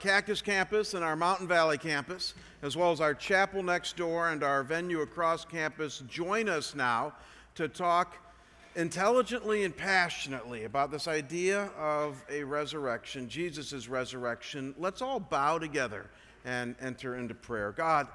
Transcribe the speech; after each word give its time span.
Cactus 0.00 0.42
campus 0.42 0.94
and 0.94 1.04
our 1.04 1.16
Mountain 1.16 1.48
Valley 1.48 1.78
campus, 1.78 2.34
as 2.62 2.76
well 2.76 2.92
as 2.92 3.00
our 3.00 3.14
chapel 3.14 3.62
next 3.62 3.96
door 3.96 4.28
and 4.30 4.42
our 4.42 4.62
venue 4.62 5.00
across 5.00 5.44
campus, 5.44 6.02
join 6.08 6.48
us 6.48 6.74
now 6.74 7.12
to 7.54 7.68
talk 7.68 8.16
intelligently 8.76 9.64
and 9.64 9.76
passionately 9.76 10.64
about 10.64 10.90
this 10.90 11.08
idea 11.08 11.70
of 11.78 12.24
a 12.30 12.44
resurrection, 12.44 13.28
Jesus' 13.28 13.88
resurrection. 13.88 14.74
Let's 14.78 15.02
all 15.02 15.20
bow 15.20 15.58
together 15.58 16.06
and 16.44 16.76
enter 16.80 17.16
into 17.16 17.34
prayer. 17.34 17.72
God, 17.72 18.06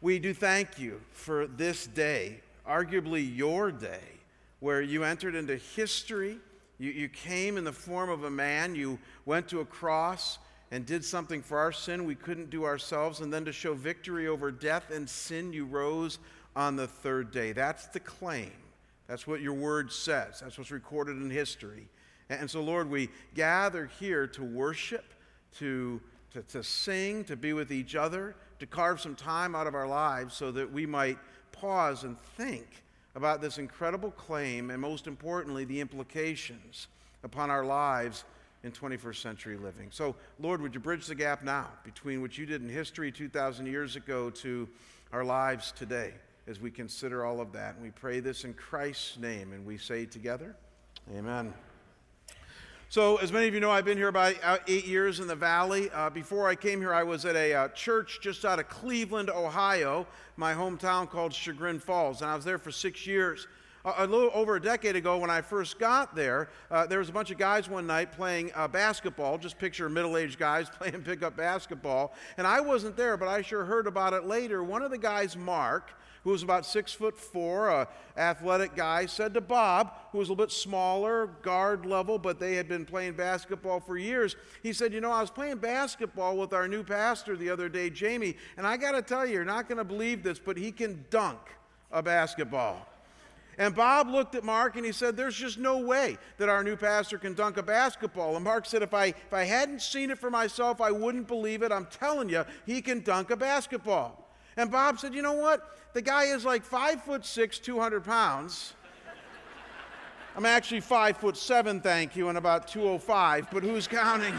we 0.00 0.18
do 0.18 0.32
thank 0.32 0.78
you 0.78 1.00
for 1.12 1.46
this 1.46 1.86
day, 1.86 2.40
arguably 2.68 3.36
your 3.36 3.72
day, 3.72 4.00
where 4.60 4.82
you 4.82 5.04
entered 5.04 5.34
into 5.34 5.56
history 5.56 6.38
you, 6.78 6.90
you 6.90 7.08
came 7.08 7.56
in 7.56 7.64
the 7.64 7.72
form 7.72 8.10
of 8.10 8.24
a 8.24 8.30
man, 8.30 8.74
you 8.74 8.98
went 9.24 9.48
to 9.48 9.60
a 9.60 9.64
cross 9.64 10.38
and 10.70 10.84
did 10.84 11.04
something 11.04 11.42
for 11.42 11.58
our 11.58 11.72
sin 11.72 12.04
we 12.04 12.14
couldn't 12.14 12.50
do 12.50 12.64
ourselves, 12.64 13.20
and 13.20 13.32
then 13.32 13.44
to 13.44 13.52
show 13.52 13.74
victory 13.74 14.26
over 14.26 14.50
death 14.50 14.90
and 14.90 15.08
sin, 15.08 15.52
you 15.52 15.64
rose 15.64 16.18
on 16.56 16.76
the 16.76 16.86
third 16.86 17.30
day. 17.30 17.52
That's 17.52 17.86
the 17.86 18.00
claim. 18.00 18.52
That's 19.06 19.26
what 19.26 19.40
your 19.40 19.54
word 19.54 19.92
says. 19.92 20.40
That's 20.40 20.58
what's 20.58 20.72
recorded 20.72 21.16
in 21.16 21.30
history. 21.30 21.88
And 22.28 22.50
so, 22.50 22.60
Lord, 22.60 22.90
we 22.90 23.08
gather 23.34 23.86
here 24.00 24.26
to 24.28 24.42
worship, 24.42 25.04
to, 25.58 26.00
to, 26.32 26.42
to 26.42 26.64
sing, 26.64 27.22
to 27.24 27.36
be 27.36 27.52
with 27.52 27.70
each 27.70 27.94
other, 27.94 28.34
to 28.58 28.66
carve 28.66 29.00
some 29.00 29.14
time 29.14 29.54
out 29.54 29.68
of 29.68 29.74
our 29.74 29.86
lives 29.86 30.34
so 30.34 30.50
that 30.50 30.72
we 30.72 30.86
might 30.86 31.18
pause 31.52 32.02
and 32.02 32.18
think 32.18 32.66
about 33.14 33.40
this 33.40 33.58
incredible 33.58 34.10
claim 34.10 34.70
and, 34.70 34.80
most 34.80 35.06
importantly, 35.06 35.64
the 35.64 35.80
implications 35.80 36.88
upon 37.22 37.50
our 37.50 37.64
lives 37.64 38.24
in 38.66 38.72
21st 38.72 39.22
century 39.22 39.56
living. 39.56 39.88
So, 39.92 40.16
Lord, 40.40 40.60
would 40.60 40.74
you 40.74 40.80
bridge 40.80 41.06
the 41.06 41.14
gap 41.14 41.44
now 41.44 41.68
between 41.84 42.20
what 42.20 42.36
you 42.36 42.46
did 42.46 42.62
in 42.62 42.68
history 42.68 43.12
2,000 43.12 43.64
years 43.64 43.94
ago 43.94 44.28
to 44.30 44.68
our 45.12 45.24
lives 45.24 45.72
today 45.72 46.12
as 46.48 46.60
we 46.60 46.72
consider 46.72 47.24
all 47.24 47.40
of 47.40 47.52
that? 47.52 47.76
And 47.76 47.84
we 47.84 47.92
pray 47.92 48.18
this 48.18 48.44
in 48.44 48.54
Christ's 48.54 49.18
name, 49.18 49.52
and 49.52 49.64
we 49.64 49.78
say 49.78 50.04
together, 50.04 50.56
Amen. 51.16 51.54
So, 52.88 53.16
as 53.16 53.32
many 53.32 53.46
of 53.46 53.54
you 53.54 53.60
know, 53.60 53.70
I've 53.70 53.84
been 53.84 53.98
here 53.98 54.08
about 54.08 54.34
eight 54.66 54.86
years 54.86 55.20
in 55.20 55.28
the 55.28 55.36
Valley. 55.36 55.88
Uh, 55.94 56.10
before 56.10 56.48
I 56.48 56.56
came 56.56 56.80
here, 56.80 56.92
I 56.92 57.04
was 57.04 57.24
at 57.24 57.36
a 57.36 57.54
uh, 57.54 57.68
church 57.68 58.18
just 58.20 58.44
out 58.44 58.58
of 58.58 58.68
Cleveland, 58.68 59.30
Ohio, 59.30 60.08
my 60.36 60.54
hometown 60.54 61.08
called 61.08 61.32
Chagrin 61.32 61.78
Falls, 61.78 62.20
and 62.20 62.30
I 62.30 62.34
was 62.34 62.44
there 62.44 62.58
for 62.58 62.72
six 62.72 63.06
years. 63.06 63.46
A 63.98 64.06
little 64.06 64.30
over 64.34 64.56
a 64.56 64.60
decade 64.60 64.96
ago, 64.96 65.18
when 65.18 65.30
I 65.30 65.40
first 65.40 65.78
got 65.78 66.16
there, 66.16 66.48
uh, 66.70 66.86
there 66.86 66.98
was 66.98 67.08
a 67.08 67.12
bunch 67.12 67.30
of 67.30 67.38
guys 67.38 67.68
one 67.68 67.86
night 67.86 68.12
playing 68.12 68.50
uh, 68.54 68.66
basketball. 68.66 69.38
Just 69.38 69.58
picture 69.58 69.88
middle 69.88 70.16
aged 70.16 70.38
guys 70.38 70.68
playing 70.78 71.02
pickup 71.02 71.36
basketball. 71.36 72.12
And 72.36 72.46
I 72.46 72.60
wasn't 72.60 72.96
there, 72.96 73.16
but 73.16 73.28
I 73.28 73.42
sure 73.42 73.64
heard 73.64 73.86
about 73.86 74.12
it 74.12 74.24
later. 74.24 74.64
One 74.64 74.82
of 74.82 74.90
the 74.90 74.98
guys, 74.98 75.36
Mark, 75.36 75.92
who 76.24 76.30
was 76.30 76.42
about 76.42 76.66
six 76.66 76.92
foot 76.92 77.16
four, 77.16 77.68
a 77.68 77.86
athletic 78.16 78.74
guy, 78.74 79.06
said 79.06 79.32
to 79.34 79.40
Bob, 79.40 79.92
who 80.10 80.18
was 80.18 80.28
a 80.28 80.32
little 80.32 80.44
bit 80.44 80.50
smaller, 80.50 81.28
guard 81.42 81.86
level, 81.86 82.18
but 82.18 82.40
they 82.40 82.56
had 82.56 82.66
been 82.66 82.84
playing 82.84 83.12
basketball 83.12 83.78
for 83.78 83.96
years. 83.96 84.34
He 84.64 84.72
said, 84.72 84.92
You 84.92 85.00
know, 85.00 85.12
I 85.12 85.20
was 85.20 85.30
playing 85.30 85.58
basketball 85.58 86.36
with 86.36 86.52
our 86.52 86.66
new 86.66 86.82
pastor 86.82 87.36
the 87.36 87.50
other 87.50 87.68
day, 87.68 87.90
Jamie, 87.90 88.36
and 88.56 88.66
I 88.66 88.76
got 88.76 88.92
to 88.92 89.02
tell 89.02 89.24
you, 89.24 89.34
you're 89.34 89.44
not 89.44 89.68
going 89.68 89.78
to 89.78 89.84
believe 89.84 90.24
this, 90.24 90.40
but 90.40 90.56
he 90.56 90.72
can 90.72 91.04
dunk 91.10 91.38
a 91.92 92.02
basketball. 92.02 92.88
And 93.58 93.74
Bob 93.74 94.08
looked 94.08 94.34
at 94.34 94.44
Mark 94.44 94.76
and 94.76 94.84
he 94.84 94.92
said, 94.92 95.16
There's 95.16 95.36
just 95.36 95.58
no 95.58 95.78
way 95.78 96.18
that 96.36 96.48
our 96.48 96.62
new 96.62 96.76
pastor 96.76 97.16
can 97.18 97.34
dunk 97.34 97.56
a 97.56 97.62
basketball. 97.62 98.36
And 98.36 98.44
Mark 98.44 98.66
said, 98.66 98.82
If 98.82 98.92
I, 98.92 99.06
if 99.06 99.32
I 99.32 99.44
hadn't 99.44 99.80
seen 99.80 100.10
it 100.10 100.18
for 100.18 100.30
myself, 100.30 100.80
I 100.80 100.90
wouldn't 100.90 101.26
believe 101.26 101.62
it. 101.62 101.72
I'm 101.72 101.86
telling 101.86 102.28
you, 102.28 102.44
he 102.66 102.82
can 102.82 103.00
dunk 103.00 103.30
a 103.30 103.36
basketball. 103.36 104.28
And 104.56 104.70
Bob 104.70 105.00
said, 105.00 105.14
You 105.14 105.22
know 105.22 105.32
what? 105.32 105.76
The 105.94 106.02
guy 106.02 106.24
is 106.24 106.44
like 106.44 106.64
five 106.64 107.02
foot 107.02 107.24
six, 107.24 107.58
200 107.58 108.04
pounds. 108.04 108.74
I'm 110.36 110.44
actually 110.44 110.80
five 110.80 111.16
foot 111.16 111.38
seven, 111.38 111.80
thank 111.80 112.14
you, 112.14 112.28
and 112.28 112.36
about 112.36 112.68
205, 112.68 113.48
but 113.50 113.62
who's 113.62 113.86
counting? 113.86 114.34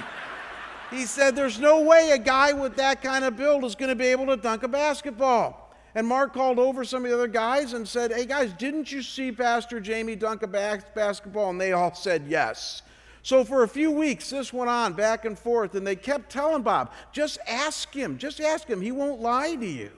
He 0.91 1.05
said, 1.05 1.35
There's 1.35 1.59
no 1.59 1.81
way 1.81 2.11
a 2.11 2.19
guy 2.19 2.53
with 2.53 2.75
that 2.75 3.01
kind 3.01 3.25
of 3.25 3.35
build 3.35 3.63
is 3.65 3.73
going 3.73 3.89
to 3.89 3.95
be 3.95 4.05
able 4.05 4.27
to 4.27 4.37
dunk 4.37 4.61
a 4.61 4.67
basketball. 4.67 5.66
And 5.95 6.05
Mark 6.05 6.33
called 6.33 6.59
over 6.59 6.83
some 6.83 7.03
of 7.03 7.09
the 7.09 7.15
other 7.15 7.27
guys 7.27 7.73
and 7.73 7.87
said, 7.87 8.11
Hey 8.11 8.25
guys, 8.25 8.53
didn't 8.53 8.91
you 8.91 9.01
see 9.01 9.31
Pastor 9.31 9.79
Jamie 9.79 10.15
dunk 10.15 10.43
a 10.43 10.47
basketball? 10.47 11.49
And 11.49 11.59
they 11.59 11.73
all 11.73 11.93
said 11.93 12.25
yes. 12.27 12.81
So 13.23 13.43
for 13.43 13.63
a 13.63 13.67
few 13.67 13.91
weeks, 13.91 14.29
this 14.29 14.53
went 14.53 14.69
on 14.69 14.93
back 14.93 15.25
and 15.25 15.37
forth, 15.37 15.75
and 15.75 15.85
they 15.85 15.97
kept 15.97 16.31
telling 16.31 16.61
Bob, 16.61 16.91
Just 17.11 17.39
ask 17.47 17.93
him, 17.93 18.17
just 18.17 18.39
ask 18.39 18.67
him. 18.67 18.81
He 18.81 18.91
won't 18.91 19.21
lie 19.21 19.55
to 19.55 19.65
you. 19.65 19.91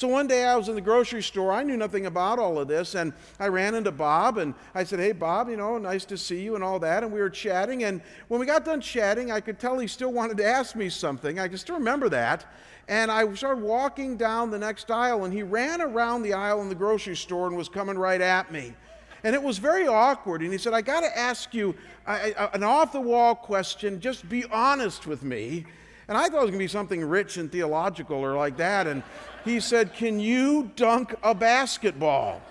So 0.00 0.08
one 0.08 0.26
day 0.26 0.46
I 0.46 0.56
was 0.56 0.70
in 0.70 0.76
the 0.76 0.80
grocery 0.80 1.22
store. 1.22 1.52
I 1.52 1.62
knew 1.62 1.76
nothing 1.76 2.06
about 2.06 2.38
all 2.38 2.58
of 2.58 2.68
this. 2.68 2.94
And 2.94 3.12
I 3.38 3.48
ran 3.48 3.74
into 3.74 3.92
Bob 3.92 4.38
and 4.38 4.54
I 4.74 4.82
said, 4.82 4.98
Hey, 4.98 5.12
Bob, 5.12 5.50
you 5.50 5.58
know, 5.58 5.76
nice 5.76 6.06
to 6.06 6.16
see 6.16 6.40
you 6.40 6.54
and 6.54 6.64
all 6.64 6.78
that. 6.78 7.02
And 7.02 7.12
we 7.12 7.20
were 7.20 7.28
chatting. 7.28 7.84
And 7.84 8.00
when 8.28 8.40
we 8.40 8.46
got 8.46 8.64
done 8.64 8.80
chatting, 8.80 9.30
I 9.30 9.40
could 9.40 9.60
tell 9.60 9.78
he 9.78 9.86
still 9.86 10.10
wanted 10.10 10.38
to 10.38 10.46
ask 10.46 10.74
me 10.74 10.88
something. 10.88 11.38
I 11.38 11.48
can 11.48 11.58
still 11.58 11.74
remember 11.74 12.08
that. 12.08 12.46
And 12.88 13.10
I 13.10 13.32
started 13.34 13.62
walking 13.62 14.16
down 14.16 14.50
the 14.50 14.58
next 14.58 14.90
aisle. 14.90 15.24
And 15.24 15.32
he 15.32 15.42
ran 15.42 15.80
around 15.80 16.22
the 16.22 16.32
aisle 16.32 16.60
in 16.62 16.68
the 16.68 16.74
grocery 16.74 17.16
store 17.16 17.46
and 17.46 17.56
was 17.56 17.68
coming 17.68 17.96
right 17.96 18.20
at 18.20 18.50
me. 18.50 18.74
And 19.22 19.34
it 19.34 19.42
was 19.42 19.58
very 19.58 19.86
awkward. 19.86 20.42
And 20.42 20.52
he 20.52 20.58
said, 20.58 20.72
I 20.72 20.80
got 20.80 21.00
to 21.00 21.18
ask 21.18 21.52
you 21.52 21.74
an 22.06 22.62
off 22.62 22.92
the 22.92 23.00
wall 23.00 23.34
question. 23.34 24.00
Just 24.00 24.28
be 24.28 24.44
honest 24.46 25.06
with 25.06 25.22
me. 25.22 25.66
And 26.08 26.18
I 26.18 26.28
thought 26.28 26.38
it 26.38 26.42
was 26.42 26.50
going 26.50 26.52
to 26.54 26.58
be 26.58 26.66
something 26.66 27.04
rich 27.04 27.36
and 27.36 27.52
theological 27.52 28.16
or 28.16 28.34
like 28.34 28.56
that. 28.56 28.86
And 28.86 29.02
he 29.44 29.60
said, 29.60 29.94
Can 29.94 30.18
you 30.18 30.70
dunk 30.74 31.14
a 31.22 31.34
basketball? 31.34 32.42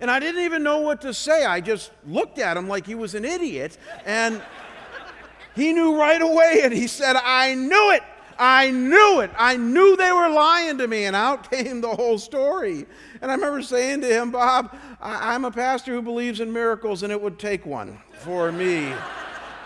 And 0.00 0.10
I 0.10 0.18
didn't 0.18 0.42
even 0.42 0.62
know 0.62 0.80
what 0.80 1.00
to 1.02 1.14
say. 1.14 1.44
I 1.44 1.60
just 1.60 1.92
looked 2.06 2.38
at 2.38 2.56
him 2.56 2.68
like 2.68 2.86
he 2.86 2.94
was 2.94 3.14
an 3.14 3.24
idiot. 3.24 3.78
And 4.04 4.42
he 5.54 5.72
knew 5.72 5.96
right 5.98 6.20
away. 6.20 6.60
And 6.64 6.74
he 6.74 6.86
said, 6.86 7.16
I 7.16 7.54
knew 7.54 7.92
it. 7.92 8.02
I 8.38 8.70
knew 8.70 9.20
it. 9.20 9.30
I 9.38 9.56
knew 9.56 9.96
they 9.96 10.12
were 10.12 10.28
lying 10.28 10.78
to 10.78 10.88
me. 10.88 11.04
And 11.04 11.16
out 11.16 11.50
came 11.50 11.80
the 11.80 11.94
whole 11.94 12.18
story. 12.18 12.86
And 13.20 13.30
I 13.30 13.34
remember 13.34 13.62
saying 13.62 14.00
to 14.02 14.06
him, 14.06 14.30
Bob, 14.30 14.76
I- 15.00 15.34
am 15.34 15.44
a 15.44 15.50
pastor 15.50 15.92
who 15.92 16.02
believes 16.02 16.40
in 16.40 16.52
miracles, 16.52 17.02
and 17.02 17.12
it 17.12 17.20
would 17.20 17.38
take 17.38 17.64
one 17.66 17.98
for 18.20 18.50
me 18.52 18.92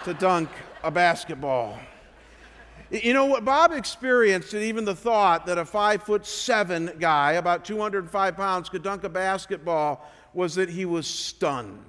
to 0.05 0.15
dunk 0.15 0.49
a 0.83 0.91
basketball. 0.91 1.79
You 2.91 3.12
know 3.12 3.27
what 3.27 3.45
Bob 3.45 3.73
experienced, 3.73 4.55
and 4.55 4.62
even 4.62 4.87
the 4.87 4.95
thought 4.95 5.45
that 5.47 5.59
a 5.59 5.65
five 5.65 6.03
foot 6.03 6.25
seven 6.25 6.91
guy, 6.99 7.33
about 7.33 7.65
205 7.65 8.37
pounds, 8.37 8.71
could 8.71 8.83
dunk 8.83 9.05
a 9.05 9.11
basketball, 9.11 10.09
was 10.33 10.55
that 10.55 10.71
he 10.71 10.87
was 10.87 11.06
stunned. 11.06 11.85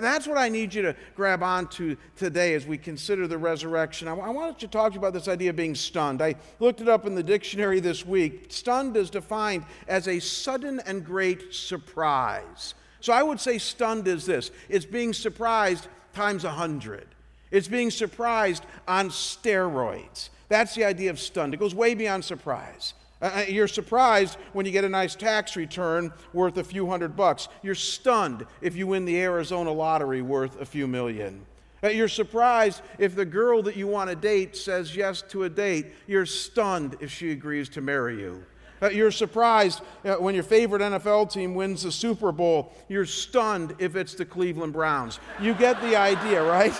That's 0.00 0.26
what 0.26 0.38
I 0.38 0.48
need 0.48 0.74
you 0.74 0.82
to 0.82 0.96
grab 1.14 1.42
onto 1.42 1.96
today 2.16 2.54
as 2.54 2.66
we 2.66 2.78
consider 2.78 3.26
the 3.26 3.38
resurrection. 3.38 4.08
I 4.08 4.12
wanted 4.12 4.58
to 4.60 4.68
talk 4.68 4.92
to 4.92 4.94
you 4.94 5.00
about 5.00 5.12
this 5.12 5.28
idea 5.28 5.50
of 5.50 5.56
being 5.56 5.74
stunned. 5.74 6.22
I 6.22 6.36
looked 6.60 6.80
it 6.80 6.88
up 6.88 7.06
in 7.06 7.14
the 7.14 7.22
dictionary 7.22 7.80
this 7.80 8.06
week. 8.06 8.46
Stunned 8.48 8.96
is 8.96 9.10
defined 9.10 9.64
as 9.88 10.08
a 10.08 10.18
sudden 10.20 10.80
and 10.86 11.04
great 11.04 11.54
surprise. 11.54 12.74
So 13.00 13.12
I 13.12 13.22
would 13.22 13.40
say 13.40 13.58
stunned 13.58 14.06
is 14.06 14.26
this 14.26 14.50
it's 14.68 14.86
being 14.86 15.12
surprised 15.12 15.88
times 16.12 16.44
a 16.44 16.50
hundred. 16.50 17.06
It's 17.50 17.68
being 17.68 17.90
surprised 17.90 18.64
on 18.88 19.10
steroids. 19.10 20.30
That's 20.48 20.74
the 20.74 20.84
idea 20.84 21.10
of 21.10 21.18
stunned. 21.18 21.54
It 21.54 21.60
goes 21.60 21.74
way 21.74 21.94
beyond 21.94 22.24
surprise. 22.24 22.94
Uh, 23.22 23.30
uh, 23.36 23.44
you're 23.48 23.68
surprised 23.68 24.36
when 24.52 24.66
you 24.66 24.72
get 24.72 24.84
a 24.84 24.88
nice 24.88 25.14
tax 25.14 25.54
return 25.54 26.12
worth 26.32 26.56
a 26.58 26.64
few 26.64 26.88
hundred 26.88 27.16
bucks. 27.16 27.48
You're 27.62 27.76
stunned 27.76 28.44
if 28.60 28.74
you 28.74 28.88
win 28.88 29.04
the 29.04 29.20
Arizona 29.20 29.70
lottery 29.70 30.22
worth 30.22 30.60
a 30.60 30.66
few 30.66 30.88
million. 30.88 31.46
Uh, 31.84 31.88
you're 31.88 32.08
surprised 32.08 32.82
if 32.98 33.14
the 33.14 33.24
girl 33.24 33.62
that 33.62 33.76
you 33.76 33.86
want 33.86 34.10
to 34.10 34.16
date 34.16 34.56
says 34.56 34.94
yes 34.94 35.22
to 35.22 35.44
a 35.44 35.48
date. 35.48 35.86
You're 36.08 36.26
stunned 36.26 36.96
if 37.00 37.12
she 37.12 37.30
agrees 37.30 37.68
to 37.70 37.80
marry 37.80 38.20
you. 38.20 38.44
Uh, 38.82 38.88
you're 38.88 39.12
surprised 39.12 39.80
uh, 40.04 40.14
when 40.14 40.34
your 40.34 40.42
favorite 40.42 40.82
NFL 40.82 41.32
team 41.32 41.54
wins 41.54 41.84
the 41.84 41.92
Super 41.92 42.32
Bowl. 42.32 42.72
You're 42.88 43.06
stunned 43.06 43.76
if 43.78 43.94
it's 43.94 44.14
the 44.14 44.24
Cleveland 44.24 44.72
Browns. 44.72 45.20
You 45.40 45.54
get 45.54 45.80
the 45.80 45.94
idea, 45.94 46.42
right? 46.42 46.74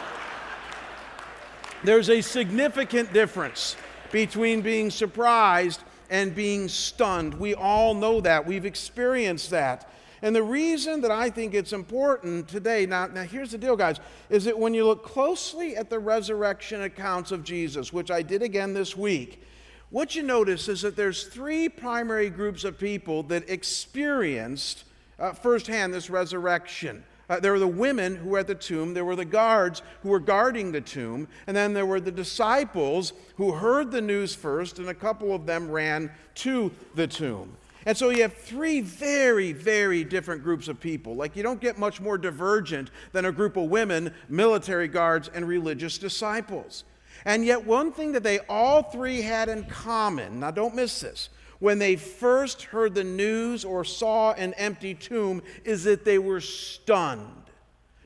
There's 1.84 2.10
a 2.10 2.20
significant 2.20 3.12
difference 3.12 3.76
between 4.10 4.60
being 4.60 4.90
surprised 4.90 5.80
and 6.12 6.34
being 6.34 6.68
stunned. 6.68 7.32
We 7.32 7.54
all 7.54 7.94
know 7.94 8.20
that. 8.20 8.46
We've 8.46 8.66
experienced 8.66 9.48
that. 9.50 9.90
And 10.20 10.36
the 10.36 10.42
reason 10.42 11.00
that 11.00 11.10
I 11.10 11.30
think 11.30 11.54
it's 11.54 11.72
important 11.72 12.48
today, 12.48 12.84
now, 12.84 13.06
now 13.06 13.22
here's 13.22 13.50
the 13.50 13.58
deal, 13.58 13.76
guys, 13.76 13.98
is 14.28 14.44
that 14.44 14.56
when 14.56 14.74
you 14.74 14.84
look 14.84 15.04
closely 15.04 15.74
at 15.74 15.88
the 15.88 15.98
resurrection 15.98 16.82
accounts 16.82 17.32
of 17.32 17.42
Jesus, 17.42 17.94
which 17.94 18.10
I 18.10 18.20
did 18.20 18.42
again 18.42 18.74
this 18.74 18.94
week, 18.94 19.42
what 19.88 20.14
you 20.14 20.22
notice 20.22 20.68
is 20.68 20.82
that 20.82 20.96
there's 20.96 21.24
three 21.24 21.70
primary 21.70 22.28
groups 22.28 22.64
of 22.64 22.78
people 22.78 23.22
that 23.24 23.48
experienced 23.48 24.84
uh, 25.18 25.32
firsthand 25.32 25.94
this 25.94 26.10
resurrection. 26.10 27.04
Uh, 27.28 27.40
there 27.40 27.52
were 27.52 27.58
the 27.58 27.66
women 27.66 28.16
who 28.16 28.30
were 28.30 28.38
at 28.38 28.46
the 28.46 28.54
tomb, 28.54 28.94
there 28.94 29.04
were 29.04 29.16
the 29.16 29.24
guards 29.24 29.82
who 30.02 30.08
were 30.08 30.20
guarding 30.20 30.72
the 30.72 30.80
tomb, 30.80 31.28
and 31.46 31.56
then 31.56 31.72
there 31.72 31.86
were 31.86 32.00
the 32.00 32.10
disciples 32.10 33.12
who 33.36 33.52
heard 33.52 33.90
the 33.90 34.00
news 34.00 34.34
first, 34.34 34.78
and 34.78 34.88
a 34.88 34.94
couple 34.94 35.34
of 35.34 35.46
them 35.46 35.70
ran 35.70 36.10
to 36.34 36.70
the 36.94 37.06
tomb. 37.06 37.56
And 37.84 37.96
so 37.96 38.10
you 38.10 38.22
have 38.22 38.34
three 38.34 38.80
very, 38.80 39.52
very 39.52 40.04
different 40.04 40.42
groups 40.42 40.68
of 40.68 40.80
people. 40.80 41.16
Like 41.16 41.34
you 41.34 41.42
don't 41.42 41.60
get 41.60 41.78
much 41.78 42.00
more 42.00 42.16
divergent 42.16 42.90
than 43.12 43.24
a 43.24 43.32
group 43.32 43.56
of 43.56 43.70
women, 43.70 44.14
military 44.28 44.88
guards, 44.88 45.28
and 45.34 45.46
religious 45.46 45.98
disciples. 45.98 46.84
And 47.24 47.44
yet, 47.44 47.64
one 47.64 47.92
thing 47.92 48.12
that 48.12 48.22
they 48.22 48.40
all 48.40 48.82
three 48.82 49.20
had 49.22 49.48
in 49.48 49.64
common, 49.64 50.40
now 50.40 50.50
don't 50.50 50.74
miss 50.74 51.00
this, 51.00 51.28
when 51.62 51.78
they 51.78 51.94
first 51.94 52.64
heard 52.64 52.92
the 52.92 53.04
news 53.04 53.64
or 53.64 53.84
saw 53.84 54.32
an 54.32 54.52
empty 54.54 54.96
tomb, 54.96 55.40
is 55.64 55.84
that 55.84 56.04
they 56.04 56.18
were 56.18 56.40
stunned. 56.40 57.44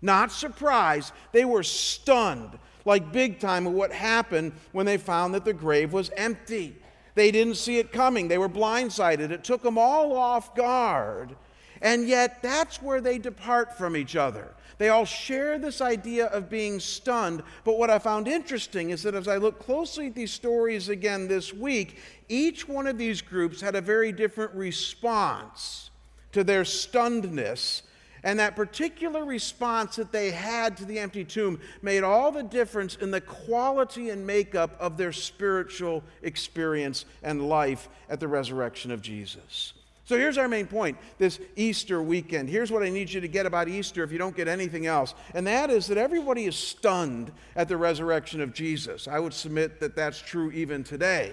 Not 0.03 0.31
surprised, 0.31 1.15
they 1.33 1.47
were 1.47 1.63
stunned, 1.63 2.59
like 2.85 3.13
big 3.13 3.41
time, 3.41 3.67
of 3.67 3.73
what 3.73 3.93
happened 3.93 4.53
when 4.73 4.85
they 4.85 4.99
found 4.99 5.33
that 5.33 5.47
the 5.47 5.55
grave 5.55 5.95
was 5.95 6.11
empty. 6.19 6.77
They 7.15 7.31
didn't 7.31 7.55
see 7.55 7.79
it 7.79 7.93
coming, 7.93 8.29
they 8.29 8.37
were 8.37 8.47
blindsided. 8.47 9.31
It 9.31 9.43
took 9.43 9.63
them 9.63 9.79
all 9.79 10.15
off 10.15 10.55
guard. 10.55 11.35
And 11.81 12.07
yet, 12.07 12.43
that's 12.43 12.83
where 12.83 13.01
they 13.01 13.17
depart 13.17 13.79
from 13.79 13.97
each 13.97 14.17
other. 14.17 14.51
They 14.79 14.91
all 14.91 15.05
share 15.05 15.59
this 15.59 15.81
idea 15.81 16.27
of 16.27 16.51
being 16.51 16.81
stunned. 16.81 17.43
But 17.65 17.79
what 17.79 17.91
I 17.91 17.99
found 17.99 18.29
interesting 18.29 18.91
is 18.91 19.03
that 19.05 19.15
as 19.15 19.27
I 19.27 19.37
look 19.37 19.59
closely 19.59 20.09
at 20.09 20.15
these 20.15 20.33
stories 20.33 20.89
again 20.89 21.29
this 21.29 21.53
week, 21.53 21.99
each 22.29 22.69
one 22.69 22.87
of 22.87 22.99
these 22.99 23.23
groups 23.23 23.61
had 23.61 23.75
a 23.75 23.81
very 23.81 24.13
different 24.13 24.55
response 24.55 25.91
to 26.33 26.45
their 26.45 26.65
stunnedness. 26.65 27.83
And 28.23 28.39
that 28.41 28.57
particular 28.57 29.25
response 29.25 29.97
that 29.97 30.11
they 30.11 30.33
had 30.33 30.77
to 30.79 30.85
the 30.85 30.99
empty 30.99 31.25
tomb 31.25 31.61
made 31.81 32.03
all 32.03 32.33
the 32.33 32.43
difference 32.43 32.97
in 32.97 33.11
the 33.11 33.21
quality 33.21 34.11
and 34.11 34.27
makeup 34.27 34.77
of 34.81 34.97
their 34.97 35.13
spiritual 35.13 36.03
experience 36.23 37.05
and 37.23 37.49
life 37.49 37.89
at 38.11 38.19
the 38.19 38.29
resurrection 38.29 38.91
of 38.91 39.01
Jesus. 39.01 39.75
So 40.07 40.17
here's 40.17 40.39
our 40.39 40.47
main 40.47 40.69
point 40.69 40.97
this 41.19 41.41
Easter 41.57 42.01
weekend. 42.01 42.49
Here's 42.49 42.71
what 42.71 42.85
I 42.85 42.89
need 42.89 43.13
you 43.13 43.21
to 43.21 43.29
get 43.29 43.45
about 43.45 43.69
Easter 43.69 44.05
if 44.05 44.13
you 44.13 44.19
don't 44.19 44.37
get 44.37 44.47
anything 44.47 44.87
else, 44.87 45.15
and 45.35 45.47
that 45.49 45.69
is 45.69 45.89
that 45.89 45.99
everybody 45.99 46.47
is 46.47 46.57
stunned 46.57 47.33
at 47.57 47.69
the 47.69 47.77
resurrection 47.77 48.41
of 48.41 48.55
Jesus. 48.55 49.09
I 49.09 49.19
would 49.19 49.35
submit 49.35 49.81
that 49.81 49.97
that's 49.97 50.21
true 50.21 50.53
even 50.53 50.85
today. 50.85 51.33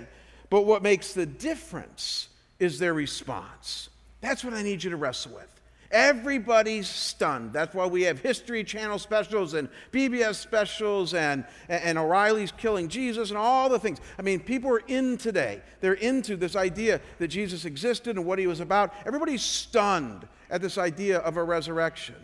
But 0.50 0.66
what 0.66 0.82
makes 0.82 1.14
the 1.14 1.28
difference 1.28 2.30
is 2.60 2.80
their 2.80 2.96
response. 2.96 3.90
That's 4.22 4.44
what 4.44 4.54
I 4.54 4.64
need 4.64 4.84
you 4.84 4.90
to 4.90 4.98
wrestle 4.98 5.34
with. 5.36 5.62
Everybody's 5.94 6.88
stunned. 6.88 7.54
That's 7.54 7.76
why 7.76 7.86
we 7.86 8.02
have 8.02 8.20
History 8.20 8.64
Channel 8.64 8.98
specials 8.98 9.54
and 9.54 9.70
PBS 9.92 10.36
specials 10.36 11.14
and, 11.14 11.46
and 11.70 12.00
O'Reilly's 12.00 12.52
Killing 12.52 12.90
Jesus 12.90 13.30
and 13.30 13.38
all 13.38 13.70
the 13.70 13.78
things. 13.78 14.00
I 14.18 14.24
mean, 14.24 14.40
people 14.40 14.72
are 14.72 14.82
in 14.88 15.18
today. 15.18 15.62
They're 15.82 15.94
into 15.94 16.36
this 16.36 16.56
idea 16.56 17.00
that 17.20 17.28
Jesus 17.28 17.64
existed 17.64 18.18
and 18.18 18.26
what 18.26 18.40
he 18.40 18.48
was 18.48 18.60
about. 18.60 18.92
Everybody's 19.06 19.44
stunned 19.44 20.28
at 20.50 20.62
this 20.62 20.80
idea 20.80 21.20
of 21.20 21.38
a 21.38 21.44
resurrection. 21.44 22.16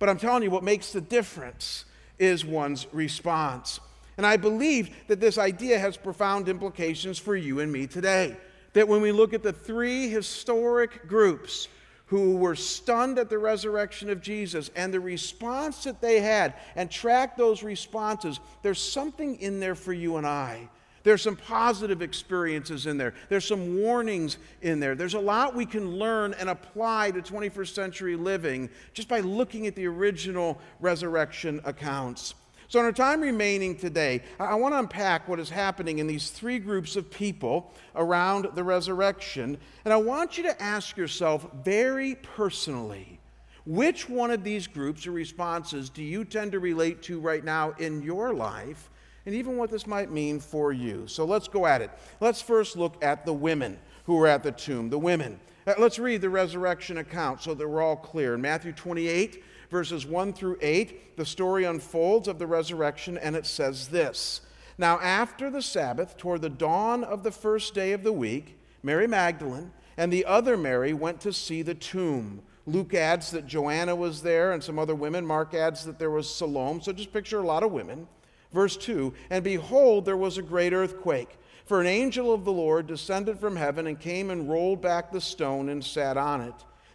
But 0.00 0.08
I'm 0.08 0.18
telling 0.18 0.42
you, 0.42 0.50
what 0.50 0.64
makes 0.64 0.90
the 0.90 1.00
difference 1.00 1.84
is 2.18 2.44
one's 2.44 2.88
response. 2.92 3.78
And 4.16 4.26
I 4.26 4.36
believe 4.36 4.90
that 5.06 5.20
this 5.20 5.38
idea 5.38 5.78
has 5.78 5.96
profound 5.96 6.48
implications 6.48 7.18
for 7.18 7.36
you 7.36 7.60
and 7.60 7.72
me 7.72 7.86
today. 7.86 8.36
That 8.72 8.88
when 8.88 9.00
we 9.00 9.12
look 9.12 9.32
at 9.32 9.44
the 9.44 9.52
three 9.52 10.08
historic 10.08 11.06
groups, 11.06 11.68
who 12.12 12.36
were 12.36 12.54
stunned 12.54 13.18
at 13.18 13.30
the 13.30 13.38
resurrection 13.38 14.10
of 14.10 14.20
Jesus 14.20 14.70
and 14.76 14.92
the 14.92 15.00
response 15.00 15.84
that 15.84 16.02
they 16.02 16.20
had 16.20 16.52
and 16.76 16.90
track 16.90 17.38
those 17.38 17.62
responses, 17.62 18.38
there's 18.60 18.78
something 18.78 19.36
in 19.36 19.60
there 19.60 19.74
for 19.74 19.94
you 19.94 20.18
and 20.18 20.26
I. 20.26 20.68
There's 21.04 21.22
some 21.22 21.36
positive 21.36 22.02
experiences 22.02 22.84
in 22.84 22.98
there. 22.98 23.14
There's 23.30 23.46
some 23.46 23.78
warnings 23.78 24.36
in 24.60 24.78
there. 24.78 24.94
There's 24.94 25.14
a 25.14 25.20
lot 25.20 25.56
we 25.56 25.64
can 25.64 25.96
learn 25.96 26.34
and 26.34 26.50
apply 26.50 27.12
to 27.12 27.22
21st 27.22 27.74
century 27.74 28.14
living 28.14 28.68
just 28.92 29.08
by 29.08 29.20
looking 29.20 29.66
at 29.66 29.74
the 29.74 29.86
original 29.86 30.60
resurrection 30.80 31.62
accounts. 31.64 32.34
So, 32.72 32.78
in 32.78 32.86
our 32.86 32.92
time 32.92 33.20
remaining 33.20 33.76
today, 33.76 34.22
I 34.40 34.54
want 34.54 34.72
to 34.72 34.78
unpack 34.78 35.28
what 35.28 35.38
is 35.38 35.50
happening 35.50 35.98
in 35.98 36.06
these 36.06 36.30
three 36.30 36.58
groups 36.58 36.96
of 36.96 37.10
people 37.10 37.70
around 37.94 38.48
the 38.54 38.64
resurrection. 38.64 39.58
And 39.84 39.92
I 39.92 39.98
want 39.98 40.38
you 40.38 40.44
to 40.44 40.62
ask 40.62 40.96
yourself 40.96 41.46
very 41.62 42.14
personally 42.14 43.20
which 43.66 44.08
one 44.08 44.30
of 44.30 44.42
these 44.42 44.66
groups 44.66 45.06
or 45.06 45.10
responses 45.10 45.90
do 45.90 46.02
you 46.02 46.24
tend 46.24 46.52
to 46.52 46.60
relate 46.60 47.02
to 47.02 47.20
right 47.20 47.44
now 47.44 47.72
in 47.72 48.00
your 48.00 48.32
life? 48.32 48.88
And 49.26 49.34
even 49.34 49.58
what 49.58 49.70
this 49.70 49.86
might 49.86 50.10
mean 50.10 50.40
for 50.40 50.72
you. 50.72 51.06
So 51.06 51.26
let's 51.26 51.48
go 51.48 51.66
at 51.66 51.82
it. 51.82 51.90
Let's 52.20 52.40
first 52.40 52.78
look 52.78 53.04
at 53.04 53.26
the 53.26 53.34
women 53.34 53.78
who 54.04 54.16
were 54.16 54.28
at 54.28 54.42
the 54.42 54.50
tomb. 54.50 54.88
The 54.88 54.98
women. 54.98 55.38
Uh, 55.66 55.74
let's 55.78 55.98
read 55.98 56.22
the 56.22 56.30
resurrection 56.30 56.96
account 56.96 57.42
so 57.42 57.52
that 57.52 57.68
we're 57.68 57.82
all 57.82 57.96
clear. 57.96 58.34
In 58.34 58.40
Matthew 58.40 58.72
28, 58.72 59.44
verses 59.72 60.06
1 60.06 60.34
through 60.34 60.58
8, 60.60 61.16
the 61.16 61.24
story 61.24 61.64
unfolds 61.64 62.28
of 62.28 62.38
the 62.38 62.46
resurrection, 62.46 63.18
and 63.18 63.34
it 63.34 63.46
says 63.46 63.88
this 63.88 64.42
Now, 64.78 65.00
after 65.00 65.50
the 65.50 65.62
Sabbath, 65.62 66.16
toward 66.16 66.42
the 66.42 66.48
dawn 66.50 67.02
of 67.02 67.24
the 67.24 67.32
first 67.32 67.74
day 67.74 67.92
of 67.92 68.04
the 68.04 68.12
week, 68.12 68.58
Mary 68.84 69.08
Magdalene 69.08 69.72
and 69.96 70.12
the 70.12 70.24
other 70.26 70.56
Mary 70.56 70.92
went 70.92 71.20
to 71.22 71.32
see 71.32 71.62
the 71.62 71.74
tomb. 71.74 72.42
Luke 72.66 72.94
adds 72.94 73.30
that 73.32 73.46
Joanna 73.46 73.96
was 73.96 74.22
there 74.22 74.52
and 74.52 74.62
some 74.62 74.78
other 74.78 74.94
women. 74.94 75.26
Mark 75.26 75.54
adds 75.54 75.84
that 75.84 75.98
there 75.98 76.10
was 76.10 76.32
Salome. 76.32 76.80
So 76.82 76.92
just 76.92 77.12
picture 77.12 77.40
a 77.40 77.46
lot 77.46 77.64
of 77.64 77.72
women. 77.72 78.06
Verse 78.52 78.76
2 78.76 79.12
And 79.30 79.42
behold, 79.42 80.04
there 80.04 80.16
was 80.16 80.38
a 80.38 80.42
great 80.42 80.72
earthquake. 80.72 81.38
For 81.64 81.80
an 81.80 81.86
angel 81.86 82.32
of 82.32 82.44
the 82.44 82.52
Lord 82.52 82.86
descended 82.86 83.38
from 83.38 83.56
heaven 83.56 83.86
and 83.86 83.98
came 83.98 84.30
and 84.30 84.48
rolled 84.48 84.80
back 84.80 85.10
the 85.10 85.20
stone 85.20 85.68
and 85.68 85.84
sat 85.84 86.16
on 86.16 86.40
it. 86.42 86.54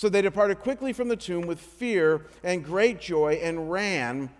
So 0.00 0.08
they 0.08 0.22
departed 0.22 0.60
quickly 0.60 0.94
from 0.94 1.08
the 1.08 1.16
tomb 1.16 1.42
with 1.46 1.60
fear 1.60 2.22
and 2.42 2.64
great 2.64 3.02
joy 3.02 3.38
and 3.42 3.70
ran 3.70 4.30